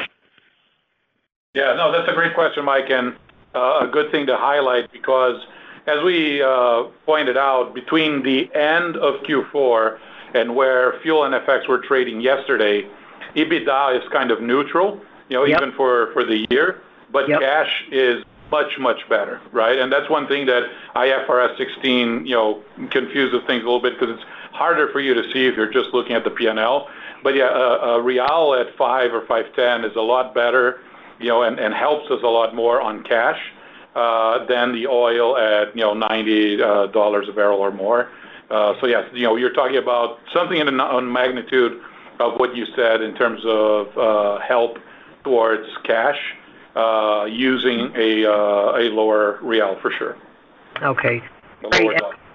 [1.54, 3.14] Yeah, no, that's a great question, Mike, and
[3.54, 5.40] uh, a good thing to highlight because
[5.86, 9.98] as we uh, pointed out between the end of Q4
[10.34, 12.88] and where fuel and FX were trading yesterday,
[13.36, 15.44] EBITDA is kind of neutral, you know.
[15.44, 15.62] Yep.
[15.62, 16.82] Even for for the year.
[17.14, 17.40] Yep.
[17.40, 19.78] Cash is much, much better, right?
[19.78, 20.62] And that's one thing that
[20.94, 25.22] IFRS 16, you know, confuses things a little bit because it's harder for you to
[25.32, 26.88] see if you're just looking at the P&L.
[27.22, 30.80] But yeah, a real at 5 or 5.10 is a lot better,
[31.18, 33.40] you know, and and helps us a lot more on cash
[33.94, 38.10] uh, than the oil at, you know, $90 a barrel or more.
[38.50, 41.80] Uh, so yes, you know, you're talking about something in a magnitude
[42.20, 44.78] of what you said in terms of help
[45.24, 46.18] towards cash
[46.76, 50.14] Uh, using uh, a lower real for sure.
[50.82, 51.22] Okay.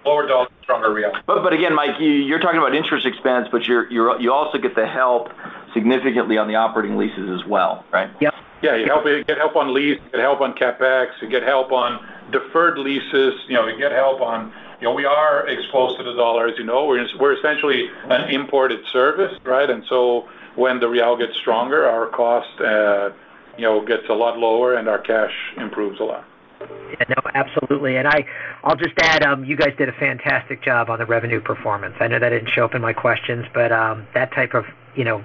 [0.04, 1.12] Lower dollar, stronger real.
[1.28, 5.30] But but again, Mike, you're talking about interest expense, but you also get the help
[5.76, 8.10] significantly on the operating leases as well, right?
[8.20, 8.34] Yep.
[8.64, 8.88] Yeah, you
[9.24, 13.36] get help on lease, you get help on CapEx, you get help on deferred leases.
[13.48, 14.52] You know, you get help on.
[14.80, 16.86] You know, we are exposed to the dollar, as you know.
[16.86, 19.70] We're essentially an imported service, right?
[19.70, 23.12] And so when the real gets stronger, our cost, uh,
[23.62, 26.26] you know, gets a lot lower and our cash improves a lot.
[26.62, 27.96] Yeah, no, absolutely.
[27.96, 28.26] And I,
[28.64, 31.94] I'll just add, um, you guys did a fantastic job on the revenue performance.
[32.00, 35.04] I know that didn't show up in my questions, but um, that type of, you
[35.04, 35.24] know,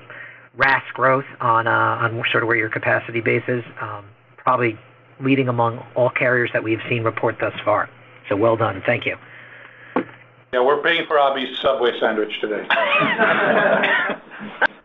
[0.54, 4.04] RASK growth on uh, on sort of where your capacity base is, um,
[4.36, 4.78] probably
[5.18, 7.88] leading among all carriers that we've seen report thus far.
[8.28, 8.82] So well done.
[8.84, 9.16] Thank you.
[10.52, 12.66] Yeah, we're paying for Abhi's Subway sandwich today.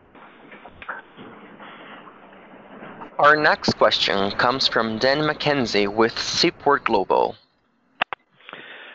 [3.18, 7.36] Our next question comes from Dan McKenzie with Seaport Global.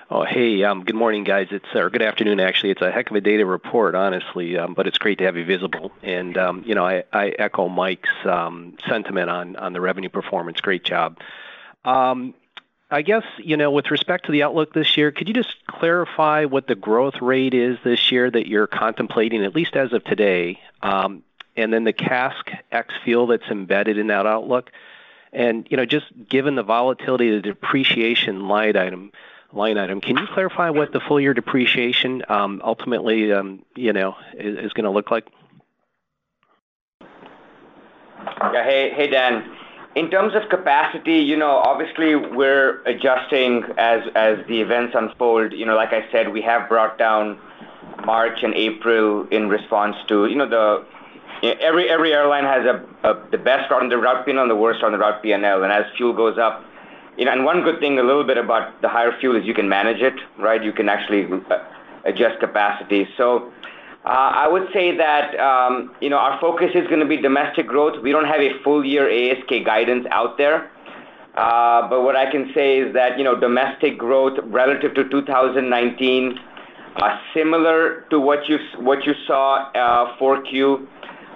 [0.09, 1.47] Oh, hey, um, good morning, guys.
[1.51, 2.71] It's or good afternoon, actually.
[2.71, 5.37] It's a heck of a day to report, honestly, um, but it's great to have
[5.37, 5.91] you visible.
[6.01, 10.61] And, um, you know, I echo Mike's sentiment on the revenue performance.
[10.61, 11.19] Great job.
[11.85, 16.45] I guess, you know, with respect to the outlook this year, could you just clarify
[16.45, 20.59] what the growth rate is this year that you're contemplating, at least as of today,
[21.73, 24.71] then the CASK ex-fuel that's embedded in that outlook?
[25.33, 29.11] And you know, just given the volatility of the depreciation line item,
[30.01, 34.91] can you clarify what the full year depreciation um, ultimately, um, you know, is gonna
[34.91, 35.27] look like?
[37.01, 38.63] Yeah.
[38.63, 39.53] Hey, Hey, Dan.
[39.95, 45.53] In terms of capacity, you know, obviously we're adjusting as as the events unfold.
[45.53, 47.39] You know, like I said, we have brought down
[48.05, 50.85] March and April in response to, you know, the
[51.43, 52.65] every airline has
[53.31, 55.63] the best on the route P&L and the worst on the route P&L.
[55.65, 56.63] As fuel goes up,
[57.17, 60.01] and one good thing a little bit about the higher fuel is you can manage
[60.01, 60.63] it, right?
[60.63, 61.57] You can actually uh,
[62.05, 63.07] adjust capacity.
[63.17, 63.51] So
[64.05, 68.01] uh, I would say that, um, you know, our focus is gonna be domestic growth.
[68.01, 70.71] We don't have a full year ASK guidance out there.
[71.35, 76.39] Uh, but what I can say is that, you know, domestic growth relative to 2019
[76.95, 78.57] are similar to what you
[79.27, 79.71] saw,
[80.19, 80.87] 4Q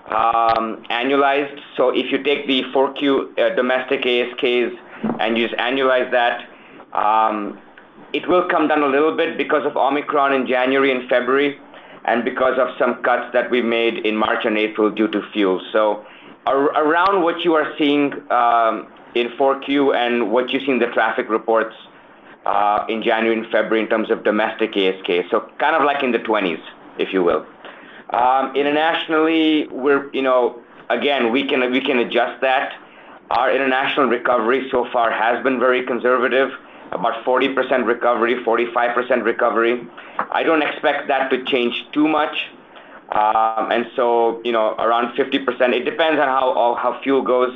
[0.07, 1.59] Um, annualized.
[1.77, 4.77] So if you take the 4Q uh, domestic ASKs
[5.19, 6.49] and just annualize that,
[6.93, 7.59] um,
[8.13, 11.57] it will come down a little bit because of Omicron in January and February,
[12.05, 15.61] and because of some cuts that we made in March and April due to fuel.
[15.71, 16.05] So
[16.47, 21.29] around what you are seeing um, in 4Q and what you see in the traffic
[21.29, 21.75] reports
[22.45, 25.29] uh, in January and February in terms of domestic ASK.
[25.29, 26.61] So kind of like in the 20s,
[26.97, 27.45] if you will.
[28.55, 32.73] Internationally, we're, you know, again, we can adjust that.
[33.29, 36.51] Our international recovery so far has been very conservative,
[36.91, 39.87] about 40% recovery, 45% recovery.
[40.31, 42.49] I don't expect that to change too much.
[43.11, 45.73] Um and so, you know, around 50%.
[45.73, 47.53] It depends on how fuel goes.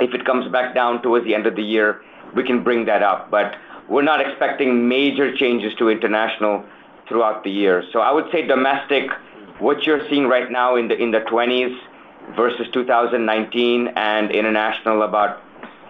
[0.00, 2.02] If it comes back down towards the end of the year,
[2.34, 3.30] we can bring that up.
[3.30, 3.56] But
[3.88, 6.64] we're not expecting major changes to international
[7.08, 7.84] throughout the year.
[7.92, 9.10] So I would say domestic,
[9.58, 11.76] what you're seeing right now in the 20s
[12.36, 15.42] versus 2019, and international about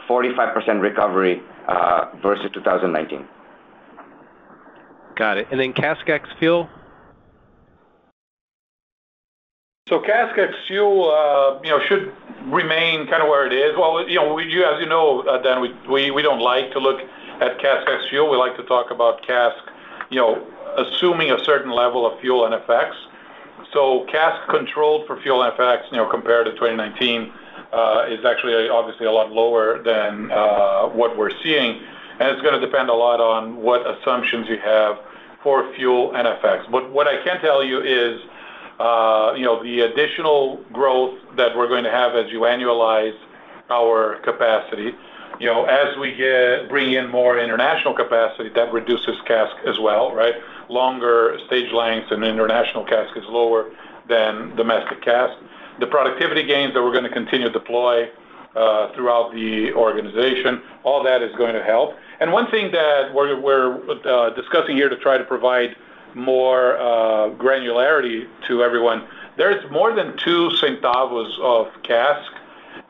[0.09, 3.27] 45% recovery uh, versus 2019.
[5.17, 5.49] Got it.
[5.51, 6.69] And then Cask ex-fuel?
[9.89, 12.13] So, Cask ex-fuel, uh, you know, should
[12.47, 13.77] remain kind of where it is.
[13.77, 17.01] Well, you know, as you know, uh, Dan, we we don't like to look
[17.41, 18.31] at CASK ex-fuel.
[18.31, 19.57] We like to talk about CASK,
[20.11, 20.47] you know,
[20.77, 22.93] assuming a certain level of fuel and FX.
[23.75, 27.33] So cask controlled for fuel FX, you know, compared to 2019,
[27.73, 31.83] uh, is actually obviously a lot lower than uh, what we're seeing.
[32.21, 34.99] And it's gonna depend a lot on what assumptions you have
[35.43, 36.71] for fuel and FX.
[36.71, 38.21] But what I can tell you is,
[38.79, 43.17] uh, you know, the additional growth that we're going to have as you annualize
[43.71, 44.93] our capacity,
[45.41, 46.13] you know, as we
[46.69, 50.35] bring in more international capacity, that reduces CASK as well, right?
[50.69, 53.71] Longer stage lengths and international CASK is lower
[54.09, 55.35] than domestic CASK.
[55.81, 58.09] The productivity gains that we're gonna continue to deploy
[58.55, 61.97] uh, throughout the organization, all that is going to help.
[62.21, 63.75] And one thing that we're
[64.07, 65.75] uh, discussing here to try to provide
[66.15, 72.33] more uh, granularity to everyone, there's more than two centavos of CASK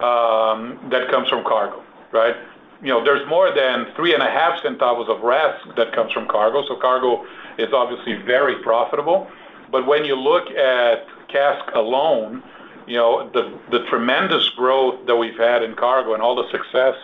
[0.03, 2.37] um, that comes from cargo, right?
[2.83, 6.29] You know, there's more than three and a half centavos of RASK that comes from
[6.29, 6.67] cargo.
[6.67, 7.25] So cargo
[7.59, 9.29] is obviously very profitable.
[9.71, 12.43] But when you look at CASK alone,
[12.87, 16.97] you know, the the tremendous growth that we've had in cargo and all the success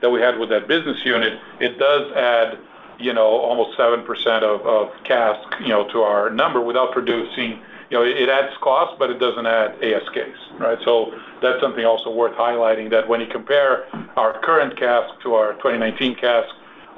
[0.00, 2.58] that we had with that business unit, it does add,
[2.98, 7.60] you know, almost 7% of CASK, you know, to our number without producing.
[7.90, 10.78] You know, it adds cost, but it doesn't add ASKs, right?
[10.84, 13.86] So that's something also worth highlighting, that when you compare
[14.16, 16.48] our current CASK to our 2019 CASK,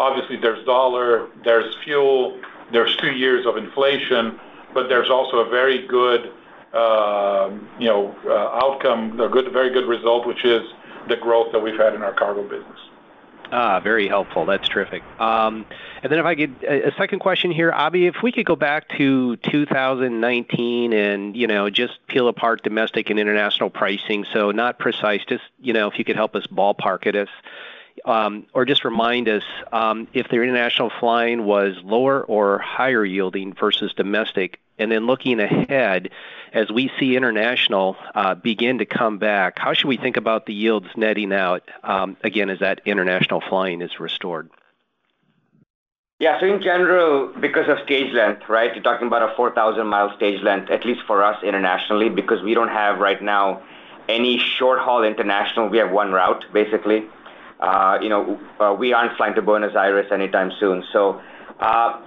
[0.01, 2.41] obviously there's dollar, there's fuel,
[2.73, 4.39] there's two years of inflation,
[4.75, 6.33] but there's also a very good,
[6.73, 10.63] um, you know, uh, outcome, very good result, which is
[11.09, 12.79] the growth that we've had in our cargo business.
[13.53, 14.47] Ah, very helpful.
[14.47, 15.03] That's terrific.
[15.19, 15.67] Um,
[16.03, 18.89] and then if I could, a second question here, Abhi, if we could go back
[18.97, 24.25] to 2019 and, you know, just peel apart domestic and international pricing.
[24.33, 27.17] So not precise, just, you know, if you could help us ballpark it,
[28.05, 29.43] Um, or just remind us,
[29.73, 34.59] um, if their international flying was lower or higher yielding versus domestic.
[34.79, 36.09] And then looking ahead,
[36.55, 40.55] as we see international uh, begin to come back, how should we think about the
[40.55, 44.49] yields netting out, um, again, as that international flying is restored?
[46.19, 46.39] Yeah.
[46.41, 48.75] So in general, because of stage length, right?
[48.75, 52.69] You're talking about a 4,000-mile stage length, at least for us internationally, because we don't
[52.69, 53.63] have right now
[54.09, 55.69] any short-haul international.
[55.69, 57.05] We have one route, basically.
[57.61, 60.83] Uh, you know, uh, we aren't flying to Buenos Aires anytime soon.
[60.93, 61.21] So
[61.61, 62.01] uh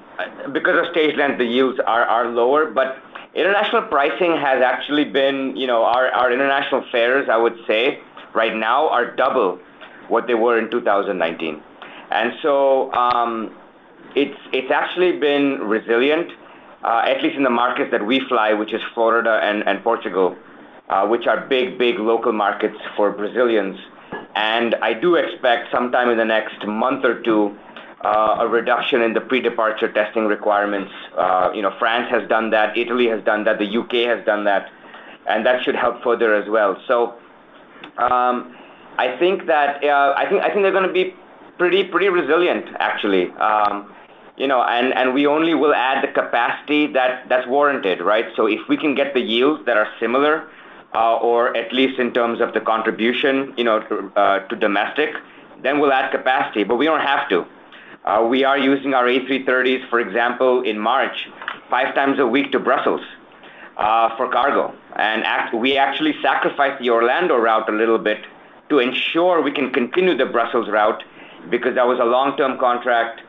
[0.52, 2.72] because of stage length, the yields are are lower.
[2.72, 2.98] But
[3.36, 8.00] international pricing has actually been, you know, our our international fares, I would say,
[8.34, 9.60] right now are double
[10.08, 11.62] what they were in 2019.
[12.12, 13.34] And so, um,
[14.16, 15.46] It's it's actually been
[15.76, 16.28] resilient,
[16.84, 19.34] uh, at least in the markets that we fly, which is Florida
[19.68, 20.36] and Portugal,
[21.12, 23.78] which are big, big local markets for Brazilians.
[24.36, 27.58] I do expect sometime in the next month or two,
[28.02, 30.92] uh, a reduction in the pre-departure testing requirements.
[31.18, 34.04] Uh, you know, France has done that, Italy has done that, the U.K.
[34.04, 34.72] has done that.
[35.26, 36.78] and that should help further as well.
[36.88, 37.16] So,
[37.98, 38.56] um,
[38.98, 41.16] I think that uh, I think, I think they're gonna be
[41.58, 43.32] pretty pretty resilient, actually.
[43.32, 43.94] Um,
[44.38, 48.26] you know, and, and we only will add the capacity that, that's warranted, right?
[48.36, 50.50] So if we can get the yields that are similar,
[50.96, 55.10] Uh, or at least in terms of the contribution, you know, to uh, domestic,
[55.64, 57.44] then we'll add capacity, but we don't have to.
[58.06, 61.28] Uh, we are using our A330s, for example, in March,
[61.68, 63.02] five times a week to Brussels,
[64.18, 64.72] for cargo.
[64.96, 65.24] And
[65.60, 68.20] we actually sacrificed the Orlando route a little bit
[68.70, 71.04] to ensure we can continue the Brussels route
[71.50, 73.22] because that was a long-term contract.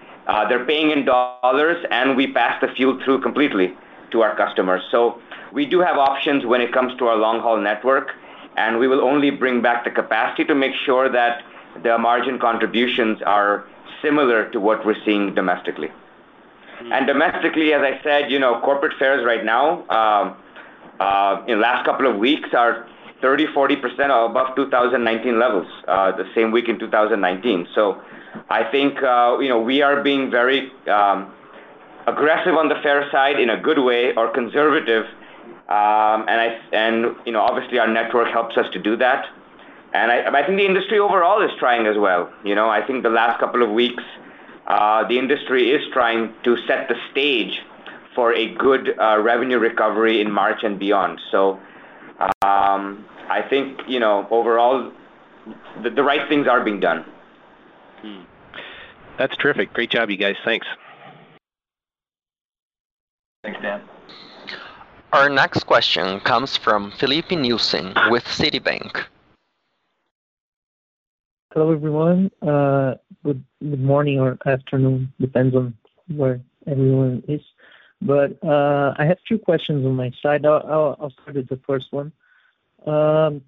[0.48, 3.74] They're paying in dollars, and we pass the fuel through completely
[4.10, 4.82] to our customers.
[5.54, 8.10] We do have options when it comes to our long-haul network,
[8.56, 11.44] and we will only bring back the capacity to make sure that
[11.84, 13.64] the margin contributions are
[14.02, 15.90] similar to what we're seeing domestically.
[16.80, 16.92] Hmm.
[16.92, 20.36] And domestically, as I said, you know, corporate fares right now, um,
[20.98, 22.88] uh, in the last couple of weeks are
[23.22, 27.68] 30%-40% above 2019 levels, uh, the same week in 2019.
[28.50, 31.32] I think, uh, you know, we are being very um,
[32.08, 35.06] aggressive on the fare side in a good way or conservative.
[35.68, 39.26] Um, and you know, obviously our network helps us to do that.
[39.94, 42.28] And I think the industry overall is trying as well.
[42.44, 44.02] You know, I think the last couple of weeks,
[44.66, 47.60] uh, the industry is trying to set the stage
[48.12, 51.20] for a good uh, revenue recovery in March and beyond.
[51.30, 51.60] So,
[52.42, 54.92] um, I think, you know, overall
[55.82, 57.04] the right things are being done.
[58.02, 58.22] Hmm.
[59.16, 59.72] That's terrific.
[59.72, 60.36] Great job, you guys.
[60.44, 60.66] Thanks.
[63.44, 63.82] Thanks, Dan.
[65.14, 69.04] Our next question comes from Felipe Nielsen with Citibank.
[71.52, 72.32] Hello, everyone.
[72.42, 75.76] Uh, good morning or afternoon, depends on
[76.08, 77.42] where everyone is.
[78.02, 80.44] But uh I have two questions on my side.
[80.44, 82.10] I'll start with the first one.
[82.84, 83.40] Um,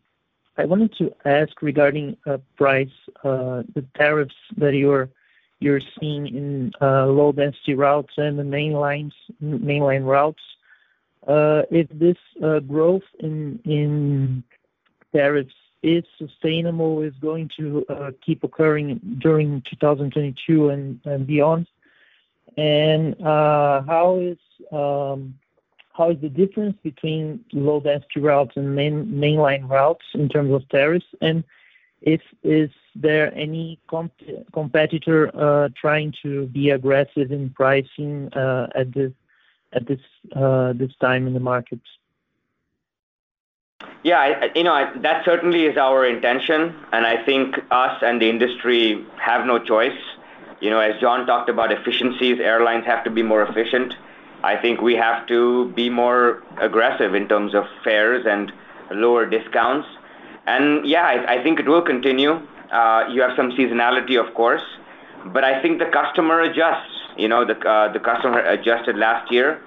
[0.56, 7.32] I wanted to ask regarding uh, price, uh, the tariffs that you're seeing in low
[7.32, 10.42] density routes and the mainline routes.
[11.26, 14.44] Uh, if this uh, growth in in
[15.12, 21.66] tariffs is sustainable, is going to uh, keep occurring during 2022 and beyond.
[22.56, 23.86] And um,
[25.92, 30.68] how is the difference between low density routes and main mainline routes in terms of
[30.68, 31.06] tariffs?
[31.20, 31.44] And
[32.02, 33.78] is there any
[34.52, 38.92] competitor trying to be aggressive in pricing at
[39.84, 40.00] this
[40.34, 41.86] uh, this time in the markets?
[44.02, 49.04] Yeah, you know, that certainly is our intention, and I think us and the industry
[49.18, 49.98] have no choice.
[50.60, 53.94] You know, as John talked about efficiencies, airlines have to be more efficient.
[54.42, 58.52] I think we have to be more aggressive in terms of fares and
[58.92, 59.88] lower discounts.
[60.46, 62.40] And yeah, I think it will continue.
[62.70, 64.62] Uh, you have some seasonality, of course,
[65.26, 66.92] but I think the customer adjusts.
[67.16, 69.60] You know, the uh, customer adjusted last year,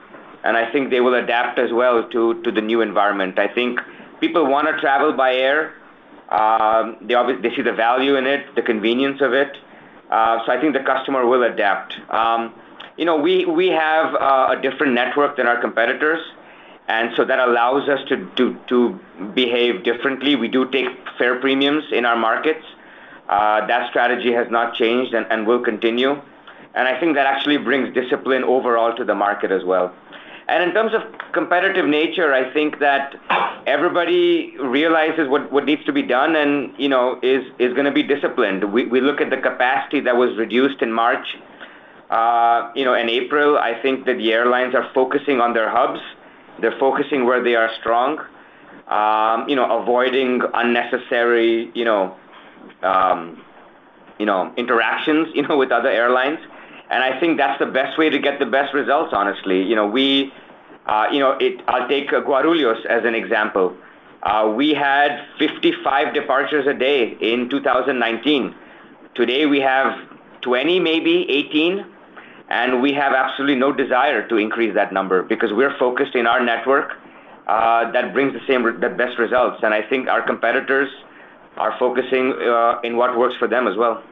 [0.43, 3.39] and I think they will adapt as well to the new environment.
[3.39, 3.79] I think
[4.19, 5.73] people wanna travel by air.
[6.29, 9.57] Um, they see the value in it, the convenience of it.
[10.09, 11.95] Uh, so I think the customer will adapt.
[12.09, 12.53] Um,
[12.97, 16.19] you know, we have uh, a different network than our competitors,
[16.87, 18.99] and so that allows us to
[19.33, 20.35] behave differently.
[20.35, 20.87] We do take
[21.17, 22.65] fare premiums in our markets.
[23.29, 26.19] Uh, that strategy has not changed and will continue.
[26.73, 29.93] And I think that actually brings discipline overall to the market as well.
[30.49, 33.15] And in terms of competitive nature, I think that
[33.67, 38.03] everybody realizes what what needs to be done and, you know, is is gonna be
[38.03, 38.73] disciplined.
[38.73, 41.27] We we look at the capacity that was reduced in March.
[42.75, 46.01] You know, in April, I think that the airlines are focusing on their hubs.
[46.61, 48.17] They're focusing where they are strong,
[49.47, 52.15] you know, avoiding unnecessary, you know,
[52.83, 53.41] um,
[54.17, 56.39] you know, interactions, you know, with other airlines.
[56.89, 59.61] I think that's the best way to get the best results, honestly.
[59.63, 60.33] You know, we,
[60.87, 63.75] uh, you know, it, I'll take Guarulhos as an example.
[64.23, 68.55] Uh, We had 55 departures a day in 2019.
[69.15, 69.93] Today, we have
[70.41, 71.85] 20, maybe 18,
[72.49, 76.43] and we have absolutely no desire to increase that number because we're focused in our
[76.43, 76.93] network
[77.47, 79.59] uh, that brings the same, the best results.
[79.63, 80.89] And I think our competitors
[81.57, 84.03] are focusing uh, in what works for them as well.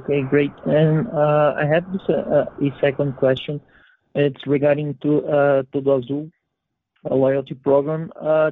[0.00, 0.52] Okay, great.
[0.64, 2.48] And uh I have just a
[2.80, 3.60] second question.
[4.14, 6.30] It's regarding to uh Tudo Azul
[7.10, 8.12] loyalty program.
[8.20, 8.50] Uh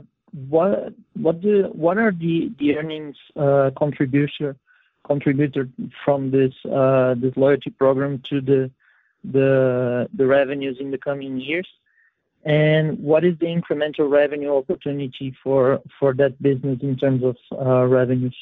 [0.48, 5.68] what what the what are the earnings uh, contributor
[6.04, 8.70] from this uh this loyalty program to the
[9.24, 9.50] the
[10.06, 11.68] uh the revenues in the coming years?
[12.44, 17.84] And what is the incremental revenue opportunity for, for that business in terms of uh
[17.86, 18.36] revenues?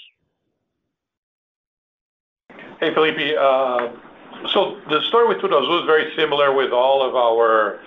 [2.80, 3.36] Hey, Felipe.
[3.38, 3.90] Uh,
[4.52, 7.78] so the story with Tudo Azul is very similar with all of our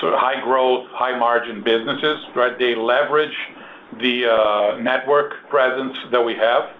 [0.00, 2.58] sort of high growth, high margin businesses, right?
[2.58, 3.36] They leverage
[4.00, 6.70] the uh, network presence that we have,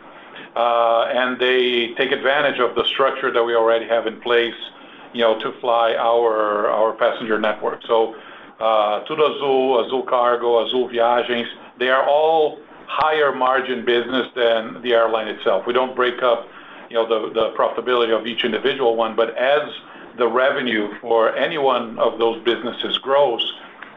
[0.56, 4.54] uh, and they take advantage of the structure that we already have in place,
[5.12, 7.80] you know, to fly our our passenger network.
[7.86, 8.16] So,
[8.58, 11.46] Tudo Azul, Azul Cargo, Azul Viagens,
[11.78, 15.64] they are all higher margin business than the airline itself.
[15.66, 16.48] We don't break up,
[16.92, 19.68] the profitability of each individual one, but as
[20.18, 23.42] the revenue for any one of those businesses grows,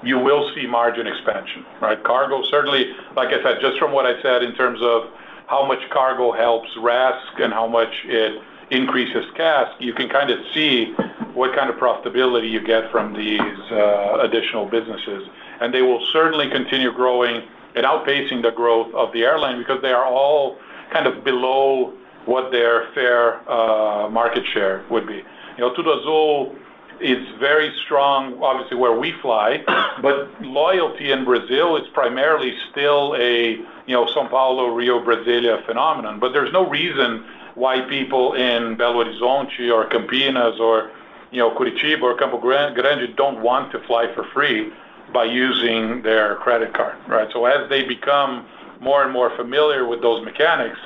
[0.03, 2.01] you will see margin expansion, right?
[2.03, 5.09] Cargo, certainly, like I said, just from what I said in terms of
[5.47, 8.41] how much cargo helps RASK and how much it
[8.71, 10.93] increases CASK, you can kind of see
[11.33, 13.41] what kind of profitability you get from these
[13.71, 15.27] uh, additional businesses.
[15.61, 17.43] And they will certainly continue growing
[17.75, 20.57] and outpacing the growth of the airline because they are all
[20.91, 21.93] kind of below
[22.25, 25.15] what their fair uh, market share would be.
[25.57, 26.55] You know, Tudo Azul
[26.99, 29.63] is very strong, obviously, where we fly,
[30.01, 33.51] but loyalty in Brazil is primarily still a,
[33.85, 36.19] you know, São Paulo, Rio, Brasília phenomenon.
[36.19, 40.91] But there's no reason why people in Belo Horizonte or Campinas or,
[41.31, 44.71] you know, Curitiba or Campo Grande don't want to fly for free
[45.13, 47.29] by using their credit card, right?
[47.31, 48.45] So as they become
[48.81, 50.77] more and more familiar with those mechanics,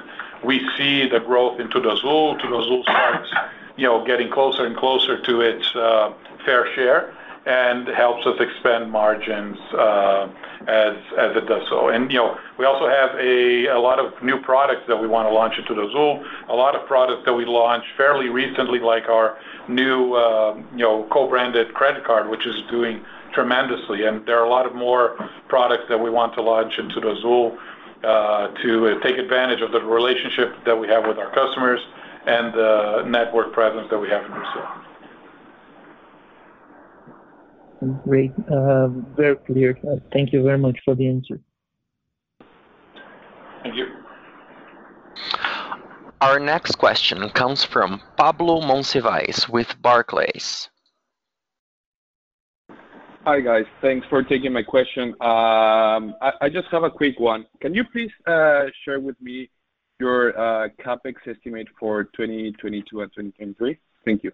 [0.43, 2.37] we see the growth in Tudo Azul.
[2.37, 3.29] Tudo Azul starts,
[3.77, 6.13] you know, getting closer and closer to its uh,
[6.45, 7.15] fair share
[7.45, 10.29] and helps us expand margins uh,
[10.67, 11.89] as as it does so.
[11.89, 15.57] And you know, we also have a lot of new products that we wanna launch
[15.57, 19.37] into Tudo Azul, a lot of products that we launched fairly recently, like our
[19.67, 24.05] new, uh, you know, co-branded credit card, which is doing tremendously.
[24.05, 25.15] And there are a lot of more
[25.47, 27.57] products that we want to launch into Tudo Azul
[28.03, 31.81] Uh, to uh, take advantage of the relationship that we have with our customers
[32.25, 34.63] and the network presence that we have in Brazil.
[38.05, 38.31] Great.
[38.49, 38.87] Uh,
[39.17, 39.77] very clear.
[40.13, 41.41] Thank you very much for the answer.
[43.63, 43.87] Thank you.
[46.21, 50.69] Our next question comes from Pablo Monsivais with Barclays.
[53.25, 53.65] Hi, guys.
[53.81, 55.09] Thanks for taking my question.
[55.19, 57.45] Um, I just have a quick one.
[57.59, 59.49] Can you please uh, share with me
[59.99, 63.77] your uh, CapEx estimate for 2022 and 2023?
[64.05, 64.31] Thank you.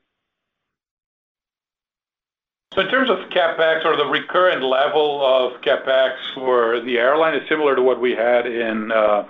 [2.76, 7.48] So in terms of CapEx or the recurrent level of CapEx for the airline is
[7.50, 9.24] similar to what we had in uh,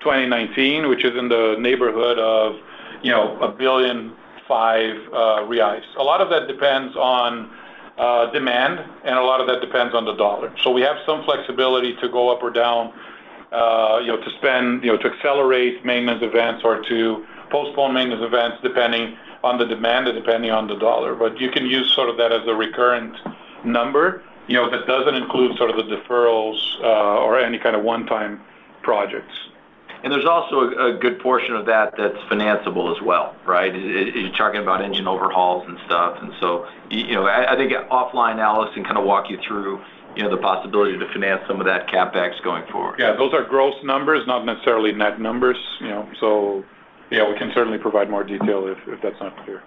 [0.00, 2.54] 2019, which is in the neighborhood of,
[3.02, 4.16] you know, 1.5 billion
[4.48, 5.82] reais.
[5.98, 7.50] A lot of that depends on
[7.98, 10.50] Uh, demand, and a lot of that depends on the dollar.
[10.62, 12.90] So we have some flexibility to go up or down,
[13.52, 18.22] uh, you know, to spend, you know, to accelerate maintenance events or to postpone maintenance
[18.24, 19.14] events depending
[19.44, 21.14] on the demand and depending on the dollar.
[21.14, 23.14] But you can use sort of that as a recurrent
[23.62, 27.82] number, you know, that doesn't include sort of the deferrals uh, or any kind of
[27.82, 28.40] one-time
[28.82, 29.34] projects.
[30.04, 33.72] And there's also a good portion of that that's financeable as well, right?
[33.72, 36.18] You're talking about engine overhauls and stuff.
[36.20, 39.80] And so you know, I think offline, Alex can kind of walk you through,
[40.16, 42.98] you know, the possibility to finance some of that CapEx going forward.
[42.98, 46.08] Yeah, those are gross numbers, not necessarily net numbers, you know.
[46.18, 46.64] So
[47.10, 49.62] yeah, we can certainly provide more detail if that's not clear.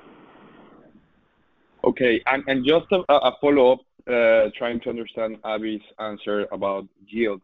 [1.86, 2.22] Okay.
[2.26, 7.44] And and just a follow-up, uh, trying to understand Abhi's answer about yields.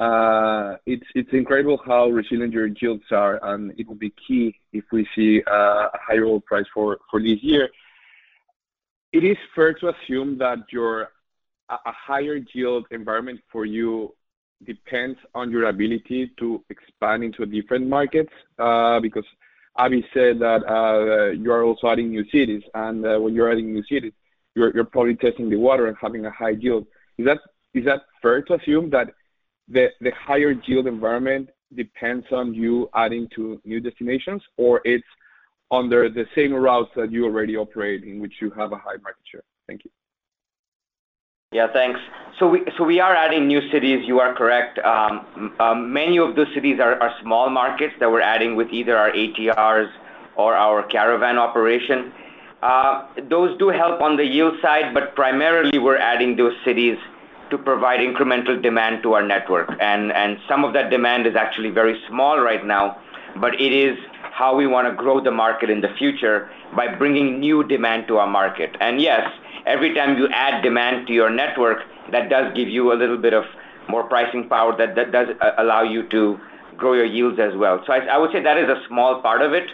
[0.00, 4.84] Uh, it's it's incredible how resilient your yields are, and it will be key if
[4.92, 7.68] we see uh, a higher oil price for for this year.
[9.12, 11.10] It is fair to assume that your
[11.68, 14.14] a higher yield environment for you
[14.64, 19.24] depends on your ability to expand into different markets, uh, because
[19.78, 23.84] Abhi said that uh, you are also adding new cities, and when you're adding new
[23.84, 24.14] cities,
[24.54, 26.86] you're you're probably testing the water and having a high yield.
[27.18, 27.40] Is that
[27.74, 29.12] is that fair to assume that
[29.70, 35.06] the higher yield environment depends on you adding to new destinations, or it's
[35.70, 39.22] under the same routes that you already operate in which you have a high market
[39.30, 39.42] share?
[39.68, 39.90] Thank you.
[41.52, 41.98] Yeah, thanks.
[42.38, 44.78] So we so we are adding new cities, you are correct.
[44.78, 49.10] Um, um, many of those cities are small markets that we're adding with either our
[49.10, 49.90] ATRs
[50.36, 52.12] or our Caravan operation.
[52.62, 56.98] Uh, those do help on the yield side, but primarily we're adding those cities
[57.50, 59.70] to provide incremental demand to our network.
[59.80, 62.98] And and some of that demand is actually very small right now,
[63.36, 63.98] but it is
[64.32, 68.26] how we wanna grow the market in the future by bringing new demand to our
[68.26, 68.76] market.
[68.80, 69.30] And yes,
[69.66, 71.82] every time you add demand to your network,
[72.12, 73.44] that does give you a little bit of
[73.88, 76.38] more pricing power that that does uh, allow you to
[76.76, 77.82] grow your yields as well.
[77.86, 79.68] So I I would say that is a small part of it.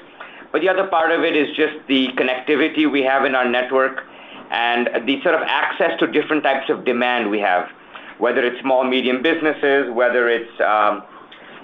[0.52, 4.04] But the other part of it is just the connectivity we have in our network
[4.50, 7.68] and the sort of access to different types of demand we have,
[8.18, 11.02] whether it's small, medium businesses, whether it's um,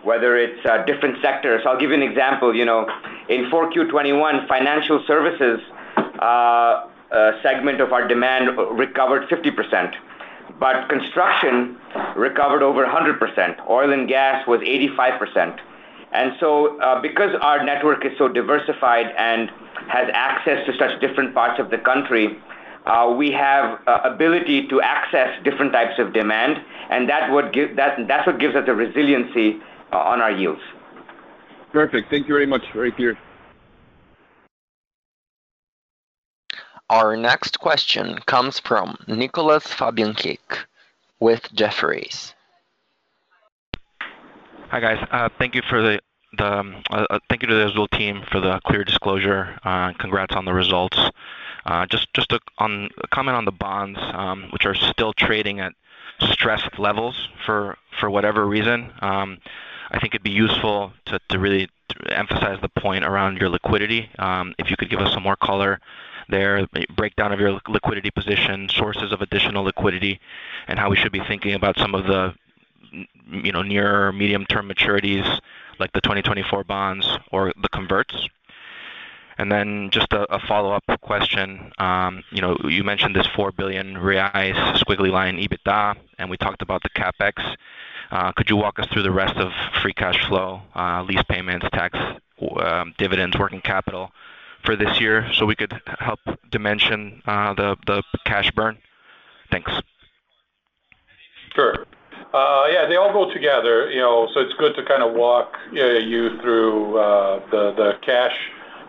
[0.04, 1.62] uh, different sectors.
[1.64, 2.54] I'll give you an example.
[2.54, 2.88] You know,
[3.28, 5.60] in 4Q 2021, financial services
[5.96, 9.94] uh, uh, segment of our demand recovered 50%,
[10.58, 11.76] but construction
[12.16, 13.68] recovered over 100%.
[13.68, 15.60] Oil and gas was 85%.
[16.12, 19.50] And so uh because our network is so diversified and
[19.88, 22.38] has access to such different parts of the country,
[22.84, 26.60] Uh, we have uh, ability to access different types of demand,
[26.90, 29.60] and that's what gives us the resiliency
[29.92, 30.60] uh, on our yields.
[31.72, 32.10] Perfect.
[32.10, 32.62] Thank you very much.
[32.74, 33.16] Very clear.
[36.90, 40.40] Our next question comes from Nicolas Fabiancic
[41.20, 42.34] with Jefferies.
[44.68, 45.06] Hi, guys.
[45.10, 45.62] Um, thank you
[47.48, 49.58] to the Azul team for the clear disclosure.
[49.98, 50.98] Congrats on the results.
[51.64, 52.40] Uh, just a
[53.10, 55.72] comment on the bonds, um, which are still trading at
[56.30, 58.90] stressed levels for whatever reason.
[59.00, 59.38] Um,
[59.90, 61.68] I think it'd be useful to really
[62.08, 64.10] emphasize the point around your liquidity.
[64.18, 65.80] Um, if you could give us some more color
[66.28, 70.20] there, breakdown of your liquidity position, sources of additional liquidity,
[70.66, 72.34] and how we should be thinking about some of the,
[73.30, 75.40] you know, near or medium-term maturities,
[75.78, 78.28] like the 2024 bonds or the converts.
[79.38, 81.72] Then just a follow-up question.
[81.78, 86.62] Um, you know, you mentioned this 4 billion reais squiggly line EBITDA, and we talked
[86.62, 87.56] about the CapEx.
[88.10, 91.66] Uh, could you walk us through the rest of free cash flow, uh, lease payments,
[91.72, 91.98] tax,
[92.60, 94.10] um, dividends, working capital
[94.64, 96.20] for this year so we could help
[96.50, 98.76] dimension uh, the cash burn?
[99.50, 99.72] Thanks.
[101.54, 101.86] Sure.
[102.34, 106.38] Yeah, they all go together, you know, so it's good to kind of walk you
[106.40, 106.92] through
[107.50, 108.36] the cash,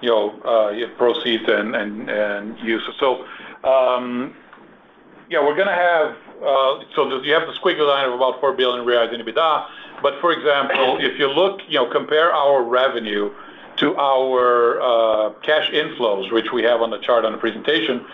[0.04, 2.84] you know, uh, proceeds and use.
[3.00, 3.26] So
[3.64, 4.36] um
[5.30, 6.16] yeah, we're gonna have.
[6.44, 10.20] Uh, so you have the squiggly line of about 4 billion reais in EBITDA.
[10.20, 13.32] For example, if you look, you know, compare our revenue
[13.78, 18.06] to our uh, cash inflows, which we have on the chart on the presentation,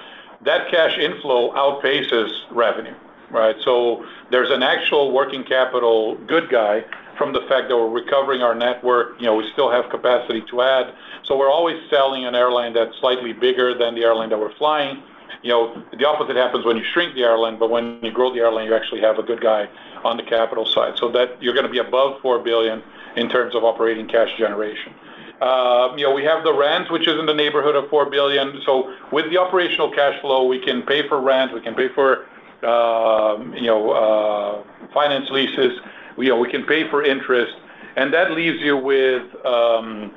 [0.44, 2.96] that cash inflow outpaces revenue,
[3.32, 3.56] right?
[3.66, 6.86] So there's an actual working capital good guy
[7.20, 9.20] from the fact that we're recovering our network.
[9.20, 10.96] You know, we still have capacity to add.
[11.26, 15.04] So we're always selling an airline that's slightly bigger than the airline that we're flying.
[15.44, 18.40] You know, the opposite happens when you shrink the airline, but when you grow the
[18.40, 19.70] airline, you actually have a good guy
[20.04, 20.98] on the capital side.
[20.98, 22.82] So that you're gonna be above 4 billion
[23.16, 24.94] in terms of operating cash generation.
[25.42, 28.62] Um, you know, we have the rent, which is in the neighborhood of four billion.
[28.66, 32.26] So With the operational cash flow, we can pay for rent, we can pay for,
[32.68, 34.64] um, you know, uh,
[34.94, 35.80] finance leases.
[36.20, 37.54] You know, we can pay for interest,
[37.96, 40.12] and that leaves you with, um,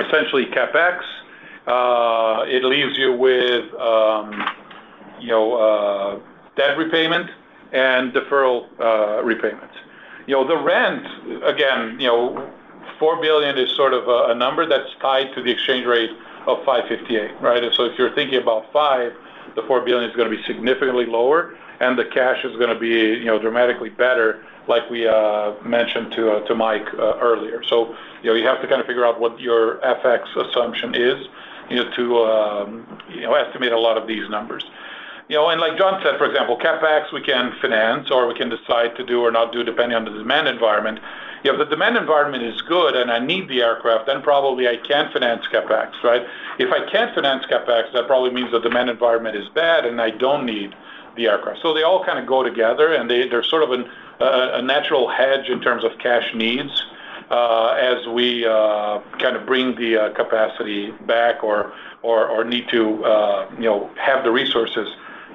[0.00, 1.00] essentially CapEx.
[1.66, 4.44] Uh, it leaves you with, um,
[5.20, 6.18] you know, uh,
[6.56, 7.30] debt repayment
[7.72, 9.74] and deferral uh, repayments.
[10.26, 11.06] You know, the rent,
[11.44, 12.50] again, you know,
[12.98, 16.10] 4 billion is sort of a number that's tied to the exchange rate
[16.46, 17.62] of 5.58, right?
[17.74, 19.12] So if you're thinking about 5,
[19.54, 23.24] the 4 billion is gonna be significantly lower, and the cash is gonna be, you
[23.24, 27.62] know, dramatically better, like we uh, mentioned to uh, Mike uh, earlier.
[27.64, 31.26] So, you know, you have to kind of figure out what your FX assumption is,
[31.70, 34.64] you know, to um, estimate a lot of these numbers.
[35.28, 38.48] You know, and like John said, for example, CapEx, we can finance or we can
[38.48, 41.00] decide to do or not do depending on the demand environment.
[41.42, 45.12] If the demand environment is good and I need the aircraft, then probably I can
[45.12, 46.24] finance CapEx, right?
[46.58, 50.10] If I can't finance CapEx, that probably means the demand environment is bad and I
[50.10, 50.74] don't need
[51.16, 51.60] the aircraft.
[51.60, 53.72] So they all kind of go together, and they're sort of
[54.20, 56.84] a natural hedge in terms of cash needs,
[57.30, 61.72] uh, as we uh, kind of bring the uh, capacity back or
[62.44, 62.76] need to,
[63.58, 64.88] you know, have the resources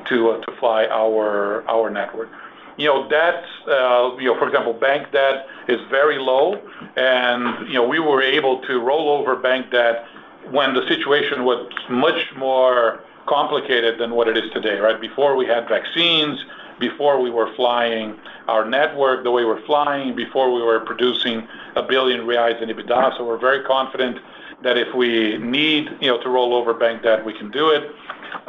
[0.07, 2.29] to fly our network.
[2.77, 6.55] You know, debt, you know, for example, bank debt is very low
[6.95, 10.05] and, you know, we were able to roll over bank debt
[10.49, 14.99] when the situation was much more complicated than what it is today, right?
[14.99, 16.43] Before we had vaccines,
[16.81, 18.19] before we were flying
[18.49, 22.67] our network the way we're flying, before we were producing a 1 billion reais in
[22.67, 23.17] EBITDA.
[23.17, 24.17] So we're very confident
[24.63, 27.83] that if we need, you know, to roll over bank debt, we can do it.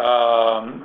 [0.01, 0.85] Um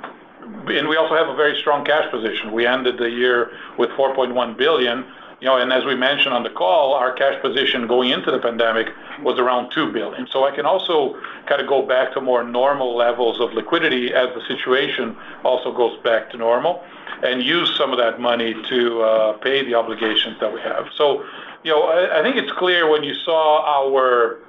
[0.66, 2.52] and we also have a very strong cash position.
[2.52, 5.04] We ended the year with 4.1 billion.
[5.40, 8.40] You know, and as we mentioned on the call, our cash position going into the
[8.40, 8.88] pandemic
[9.22, 10.26] was around 2 billion.
[10.32, 11.14] So I can also
[11.46, 15.96] kind of go back to more normal levels of liquidity as the situation also goes
[16.02, 16.82] back to normal
[17.22, 20.86] and use some of that money to uh, pay the obligations that we have.
[20.96, 21.24] So,
[21.62, 24.40] you know, I think it's clear when you saw our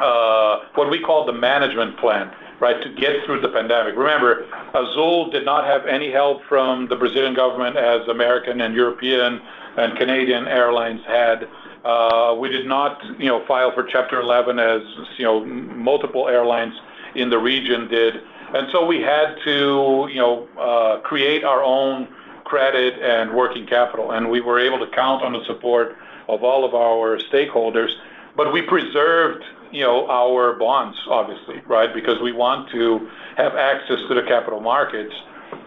[0.00, 2.30] uh, what we call the management plan,
[2.60, 3.96] right, to get through the pandemic.
[3.96, 9.40] Remember, Azul did not have any help from the Brazilian government as American and European
[9.76, 11.48] and Canadian airlines had.
[11.84, 14.82] Uh, we did not, you know, file for Chapter 11 as,
[15.18, 16.74] you know, multiple airlines
[17.14, 18.14] in the region did.
[18.54, 22.06] And so we had to, you know, uh, create our own
[22.44, 25.96] credit and working capital, and we were able to count on the support
[26.28, 27.90] of all of our stakeholders.
[28.36, 31.92] But we preserved, you know, our bonds, obviously, right?
[31.92, 35.14] Because we want to have access to the capital markets,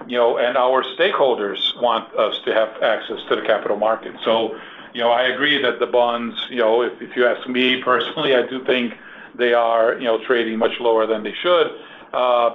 [0.08, 4.14] you know, and our stakeholders want us to have access to the capital market.
[4.24, 4.56] So,
[4.94, 8.36] You know, I agree that the bonds, you know, if if you ask me personally,
[8.36, 8.94] I do think
[9.36, 11.68] they are, you know, trading much lower than they should,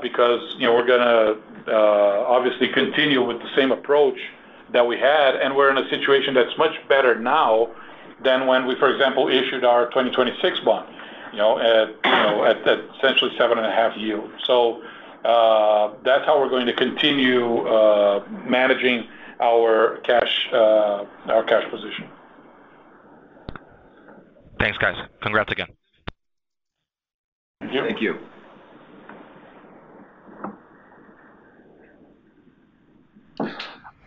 [0.00, 1.36] because, you know, we're gonna
[1.68, 4.18] uh, obviously continue with the same approach
[4.72, 7.68] that we had, and we're in a situation that's much better now
[8.22, 10.88] than when we, for example, issued our 2026 bond,
[11.32, 14.30] you know, at you know, at, at essentially 7.5 yield.
[15.24, 19.06] Uh, that's how we're going to continue uh, managing
[20.52, 22.08] uh, our cash position.
[24.58, 24.96] Thanks, guys.
[25.22, 25.68] Congrats again.
[27.60, 27.82] Thank you.
[27.82, 28.18] Thank you.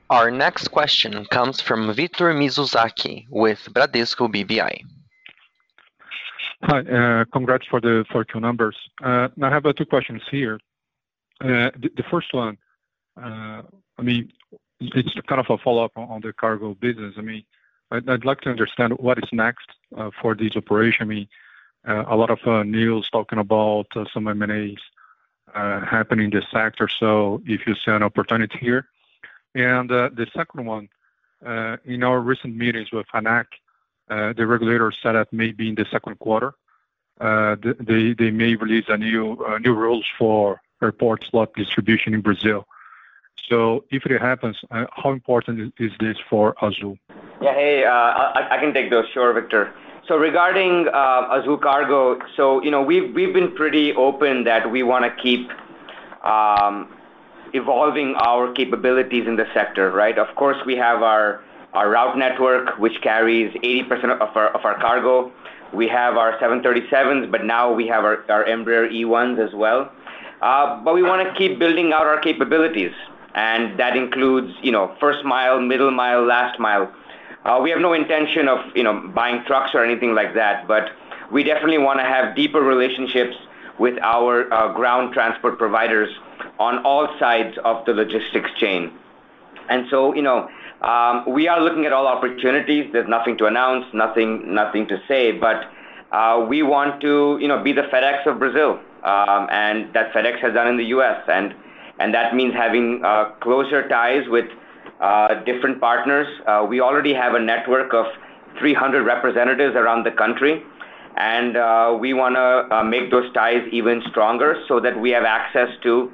[0.09, 4.81] Our next question comes from Victor Mizusaki with Bradesco BBI.
[6.63, 8.77] Hi, congrats for the Q numbers.
[9.01, 10.59] I have two questions here.
[11.43, 12.57] Uh, the first one,
[13.21, 13.61] uh,
[13.97, 14.31] I mean,
[14.79, 17.15] it's kind of a follow-up on the cargo business.
[17.17, 17.43] I mean,
[17.91, 21.03] I'd like to understand what is next uh, for this operation.
[21.03, 21.27] I mean,
[21.85, 24.77] a lot of news talking about some M&As
[25.53, 28.87] happening in this sector, so if you see an opportunity here.
[29.53, 30.87] And the second one,
[31.85, 33.45] in our recent meetings with ANAC,
[34.07, 36.53] the regulator said that maybe in the second quarter,
[37.19, 42.67] they may release new rules for airport slot distribution in Brazil.
[43.49, 46.97] So if it happens, uh, how important is this for Azul?
[47.41, 47.53] Yeah.
[47.53, 49.05] Hey, uh, I can take those.
[49.13, 49.73] Sure, Victor.
[50.07, 54.83] So regarding uh, Azul Cargo, so you know, we've we've been pretty open that we
[54.83, 55.49] wanna keep
[56.23, 56.93] um,
[57.53, 60.17] evolving our capabilities in the sector, right?
[60.17, 61.41] Of course, we have our
[61.73, 65.31] our route network, which carries 80% of our of our cargo.
[65.73, 69.91] We have our 737s, but now we have our our Embraer E1s as well.
[70.43, 72.91] Uh, but we wanna keep building out our capabilities,
[73.33, 76.91] and that includes, you know, first mile, middle mile, last mile.
[77.45, 80.89] Uh, we have no intention of, you know, buying trucks or anything like that, but
[81.31, 83.37] we definitely wanna have deeper relationships
[83.79, 86.09] with our uh, ground transport providers
[86.59, 88.91] on all sides of the logistics chain.
[89.69, 90.49] And so, you know,
[90.81, 92.91] um, we are looking at all opportunities.
[92.91, 95.71] There's nothing to announce, nothing, nothing to say, but
[96.49, 100.53] we want to, you know, be the FedEx of Brazil, Um, and that FedEx has
[100.53, 101.21] done in the U.S.
[101.27, 101.53] And
[101.99, 104.45] and that means having uh, closer ties with
[104.99, 106.27] uh, different partners.
[106.47, 108.05] Uh, we already have a network of
[108.59, 110.63] 300 representatives around the country,
[111.17, 111.53] and
[111.99, 116.11] we wanna make those ties even stronger so that we have access to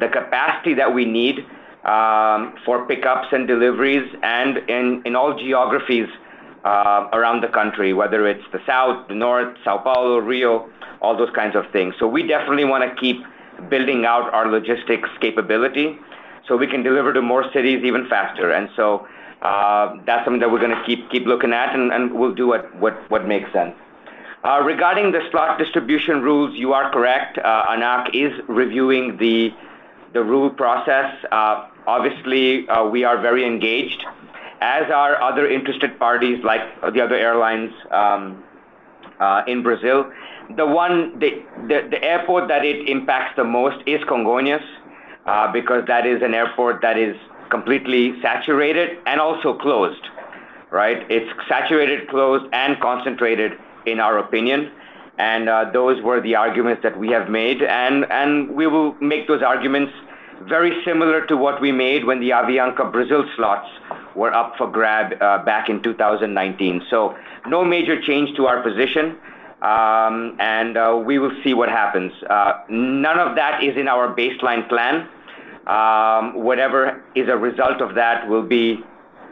[0.00, 1.44] the capacity that we need
[1.84, 6.08] um, for pickups and deliveries and in all geographies
[6.64, 11.30] Uh, around the country, whether it's the South, the North, São Paulo, Rio, all those
[11.34, 11.92] kinds of things.
[11.98, 13.18] So we definitely wanna keep
[13.68, 15.98] building out our logistics capability
[16.46, 18.52] so we can deliver to more cities even faster.
[18.52, 19.08] And so
[19.42, 22.62] uh that's something that we're gonna keep keep looking at, and we'll do what
[23.10, 23.74] what makes sense.
[24.44, 27.38] Uh, regarding the slot distribution rules, you are correct.
[27.38, 29.52] Uh, ANAC is reviewing the
[30.12, 31.10] the rule process.
[31.88, 34.04] Obviously, we are very engaged,
[34.62, 36.60] as are other interested parties like
[36.94, 38.44] the other airlines um,
[39.18, 40.10] uh, in Brazil.
[40.56, 44.62] The airport that it impacts the most is Congonhas,
[45.26, 47.16] uh, because that is an airport that is
[47.50, 50.04] completely saturated and also closed,
[50.70, 51.10] right?
[51.10, 53.52] It's saturated, closed, and concentrated,
[53.84, 54.70] in our opinion.
[55.18, 59.42] And uh, those were the arguments that we have made, and we will make those
[59.42, 59.92] arguments
[60.48, 63.68] very similar to what we made when the Avianca Brasil slots
[64.14, 66.82] were up for grab uh, back in 2019.
[66.90, 69.16] So No major change to our position,
[69.62, 72.12] um, and uh, we will see what happens.
[72.28, 75.08] Uh, none of that is in our baseline plan.
[75.66, 78.82] Um, whatever is a result of that will be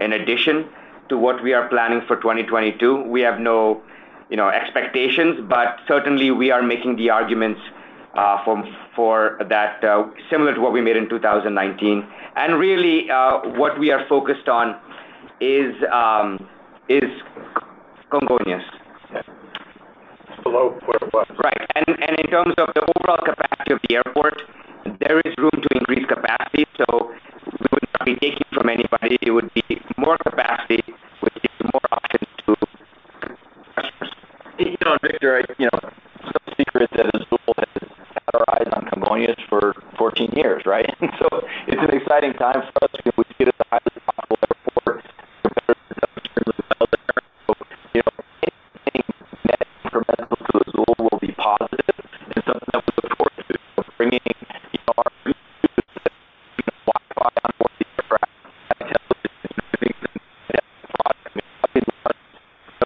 [0.01, 0.69] an addition
[1.09, 3.03] to what we are planning for 2022.
[3.03, 3.83] We have no,
[4.31, 7.61] you know, expectations, but certainly we are making the arguments
[8.15, 8.43] Uh,
[8.97, 12.05] for that uh, similar to what we made in 2019.
[12.37, 14.75] and Really, uh, what we are focused on
[15.93, 16.49] um,
[16.89, 17.05] is
[18.11, 18.65] Congonhas.
[20.43, 21.27] Below where it was.
[21.43, 21.61] Right.
[21.77, 24.43] In terms of the overall capacity of the airport,
[25.01, 26.67] there is room to increase capacity.
[26.79, 29.19] We would not be taking from anybody.
[29.23, 29.63] It would be
[29.99, 30.83] more capacity,
[31.21, 32.57] which gives more options to
[33.77, 34.13] customers.
[34.59, 38.85] You know, Victor, you know, it's no secret that Azul has had our eyes on
[38.87, 40.87] Congonhas for 14 years, right?
[41.67, 42.91] It's an exciting time for us.
[43.05, 45.05] We see it as a highly profitable airport.
[45.43, 47.23] Competitors have done extremely well there.
[47.95, 48.13] You know,
[48.87, 49.05] anything
[49.45, 51.97] net incremental to Azul will be positive
[52.35, 53.55] and something that we look forward to.
[53.97, 54.21] Bringing,
[54.73, 56.13] you know, our new system,
[56.57, 58.33] you know, Wi-Fi on board the aircraft,
[58.81, 59.41] television,
[59.71, 60.13] moving the
[60.97, 61.25] product.
[61.31, 62.29] I mean, I've been running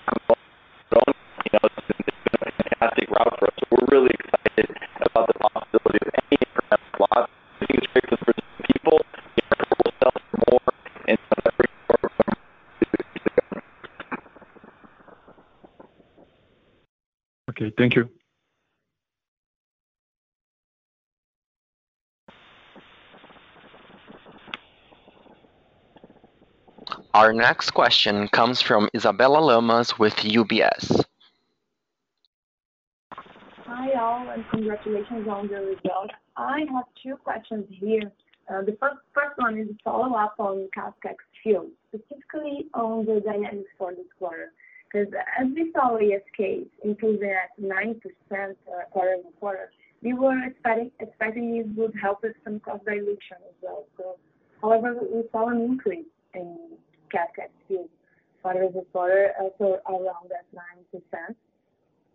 [0.05, 1.15] Congonhas,
[1.45, 3.59] you know, it's been a fantastic route for us.
[3.71, 4.69] We're really excited
[5.07, 7.31] about the possibility of any incremental slots.
[7.61, 8.99] I think it's great for the people.
[9.37, 10.13] The airport will sell
[10.49, 10.61] more
[11.09, 11.19] and
[11.57, 12.39] bring more revenue
[12.81, 12.91] to
[13.23, 13.65] the government.
[17.51, 17.73] Okay.
[17.79, 18.09] Thank you.
[27.25, 31.03] Our next question comes from Isabella Lamas with UBS.
[33.11, 36.13] Hi, all, and congratulations on the results.
[36.37, 38.13] I have two questions here.
[38.51, 43.95] Uh, the first one is a follow-up on CASK ex-fuel, specifically on the dynamics for
[43.95, 44.53] this quarter.
[44.93, 45.09] 'Cause
[45.41, 49.73] as we saw ASK improving at 9%, uh, quarter-over-quarter,
[50.03, 50.39] we were
[51.01, 53.87] expecting it would help with some cost dilution as well.
[54.61, 56.05] However, we saw an increase
[56.35, 56.74] in
[57.15, 57.89] CASK ex-fuel
[58.43, 61.35] quarter-over-quarter, so around that 9%.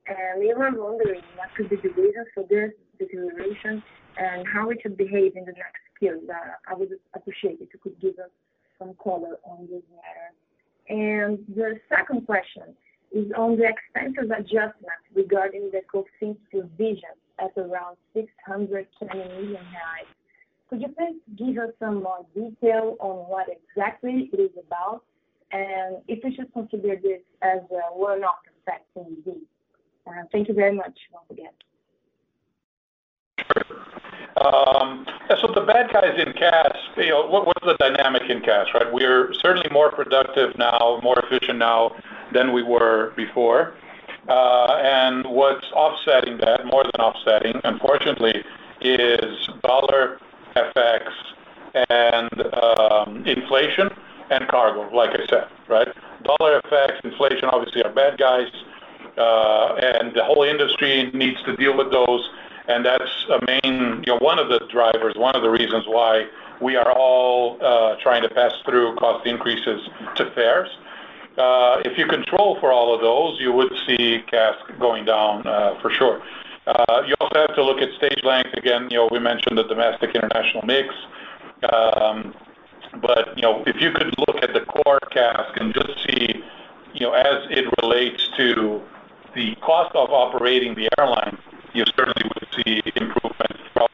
[0.07, 3.81] And we were wondering what could be the reason for this deterioration
[4.17, 6.29] and how it should behave in the next period.
[6.29, 8.29] Uh, I would appreciate if you could give us
[8.77, 10.29] some color on this matter.
[10.89, 12.75] And the second question
[13.11, 19.57] is on the expenses adjustment regarding the COFINS provision at around 620 million.
[20.69, 25.03] Could you please give us some more detail on what exactly it is about,
[25.51, 29.41] and if we should consider this as a one-off effect indeed?
[30.31, 31.51] Thank you very much once again.
[33.51, 33.79] Sure.
[35.41, 36.33] So, the bad guys in
[37.09, 38.91] know, what's the dynamic in CASK, right?
[38.91, 41.95] We're certainly more productive now, more efficient now
[42.33, 43.75] than we were before.
[44.27, 48.43] Uh and what's offsetting that, more than offsetting, unfortunately,
[48.81, 50.19] is dollar
[50.55, 51.11] FX
[51.89, 53.89] and um, inflation
[54.29, 55.87] and cargo, like I said, right?
[56.23, 58.47] Dollar FX, inflation obviously are bad guys,
[59.17, 62.29] uh, and the whole industry needs to deal with those.
[62.67, 66.27] And that's a main, you know, one of the drivers, one of the reasons why
[66.61, 69.81] we are all uh, trying to pass through cost increases
[70.15, 70.69] to fares.
[71.37, 75.43] Uh, if you control for all of those, you would see CASK going down,
[75.81, 76.21] for sure.
[76.69, 78.53] Uh, you also have to look at stage length.
[78.53, 80.93] Again, you know, we mentioned the domestic international mix.
[81.73, 82.35] Um,
[83.01, 86.43] but, you know, if you could look at the core CASK and just see,
[86.93, 88.81] you know, as it relates to
[89.33, 91.37] the cost of operating the airline,
[91.73, 93.49] you certainly would see improvement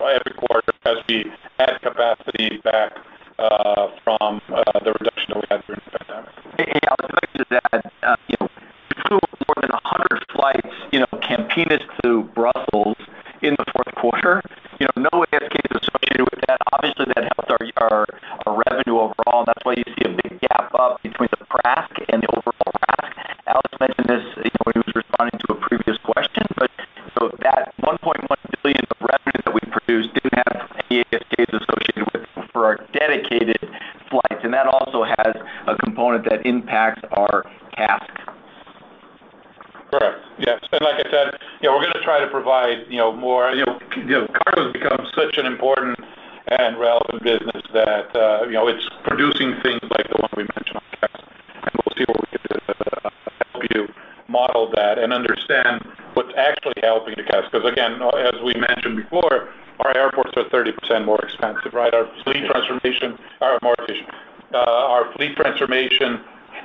[0.06, 1.26] every quarter as we
[1.60, 2.94] add capacity back
[3.40, 6.30] uh, from uh, the reduction that we had during the pandemic.
[6.58, 8.50] Hey, Alex, if I could just add, you know,
[8.96, 12.98] we flew more than 100 flights, you know, Campinas to Brussels
[13.42, 14.42] in the fourth quarter.
[14.80, 16.60] You know, no ASKs associated with that.
[16.74, 18.06] Obviously, that helped our
[18.48, 22.22] revenue overall, and that's why you see a big gap up between the PRASK and
[22.24, 23.18] the overall RASK.
[23.48, 26.44] Alex mentioned this, you know, when he was responding to a previous question.
[26.58, 26.70] But
[27.18, 28.28] so that 1.1
[28.62, 32.78] billion of revenue that we produced didn't have any ASKs associated with it for our
[32.94, 33.60] dedicated
[34.10, 35.36] flights, and that also has
[35.68, 38.35] a component that impacts our CASK.
[39.98, 40.20] Correct.
[40.40, 40.60] Yes.
[40.74, 43.52] And like I said, you know, we're gonna try to provide, you know, more.
[43.52, 43.80] You know,
[44.28, 45.98] cargo has become such an important
[46.48, 48.12] and relevant business that,
[48.48, 51.24] you know, it's producing things like the one we mentioned on CASK.
[51.74, 53.10] We'll see where we can do to uh
[53.54, 53.88] help you
[54.28, 55.82] model that and understand
[56.14, 57.52] what's actually helping the CASK.
[57.52, 59.48] Because again, as we mentioned before,
[59.80, 61.94] our airports are 30% more expensive, right?
[61.94, 64.10] Our fleet transformation are more efficient.
[64.54, 66.20] Our fleet transformation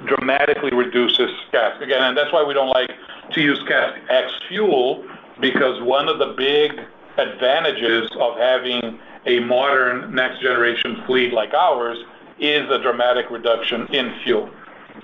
[0.06, 1.82] dramatically reduces CASK.
[1.82, 2.90] Again, and that's why we don't like
[3.32, 5.04] to use CASK ex-fuel,
[5.40, 6.80] because one of the big
[7.16, 11.98] advantages of having a modern next generation fleet like ours
[12.38, 14.50] is a dramatic reduction in fuel.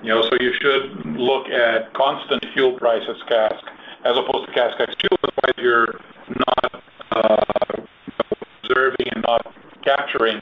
[0.01, 3.63] You know, so you should look at constant fuel prices CASK
[4.05, 5.99] as opposed to CASK ex-fuel, otherwise you're
[6.29, 7.81] not uh,
[8.63, 9.53] observing and not
[9.83, 10.41] capturing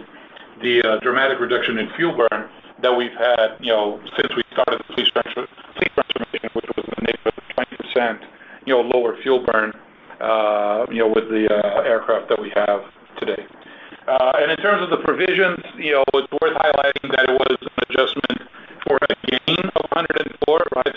[0.61, 2.49] the uh, dramatic reduction in fuel burn
[2.81, 7.11] that we've had, you know, since we started the fleet transformation, which was in the
[7.11, 7.84] neighborhood of 20%, you know,
[8.81, 9.73] lower fuel burn,
[10.21, 12.81] uh, you know, with the uh, aircraft that we have
[13.19, 13.45] today.
[14.07, 17.57] Uh, and in terms of the provisions, you know, it's worth highlighting that it was
[17.61, 18.49] an adjustment
[18.87, 20.95] for a gain of 104, right?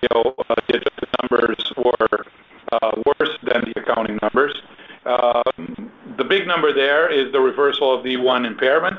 [0.00, 0.34] You know,
[0.66, 2.24] the adjusted numbers were
[3.06, 4.54] worse than the accounting numbers.
[5.04, 8.98] Um, the big number there is the reversal of the one impairment.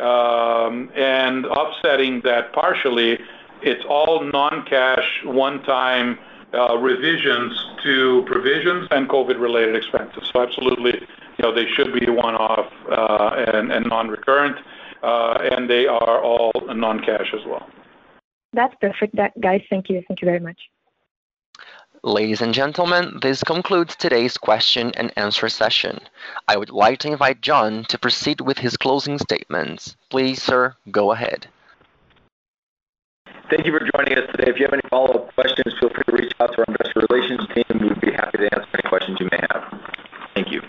[0.00, 3.18] Um, and offsetting that partially,
[3.62, 6.18] it's all non-cash, one-time
[6.54, 10.28] Uh, revisions to provisions and COVID-related expenses.
[10.30, 14.58] So absolutely, you know, they should be one-off uh, and non-recurrent,
[15.02, 17.66] uh, and they are all non-cash as well.
[18.52, 19.16] That's perfect.
[19.40, 20.02] Guys, thank you.
[20.06, 20.58] Thank you very much.
[22.04, 26.00] Ladies and gentlemen, this concludes today's question and answer session.
[26.48, 29.96] I would like to invite John to proceed with his closing statements.
[30.10, 31.46] Please, sir, go ahead.
[33.52, 34.50] Thank you for joining us today.
[34.50, 37.46] If you have any follow-up questions, feel free to reach out to our investor relations
[37.54, 39.78] team, we'd be happy to answer any questions you may have.
[40.34, 40.62] Thank you.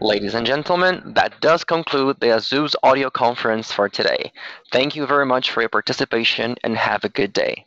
[0.00, 4.32] Ladies and gentlemen, that does conclude the Azul's audio conference for today.
[4.72, 7.64] Thank you very much for your participation, and have a good day.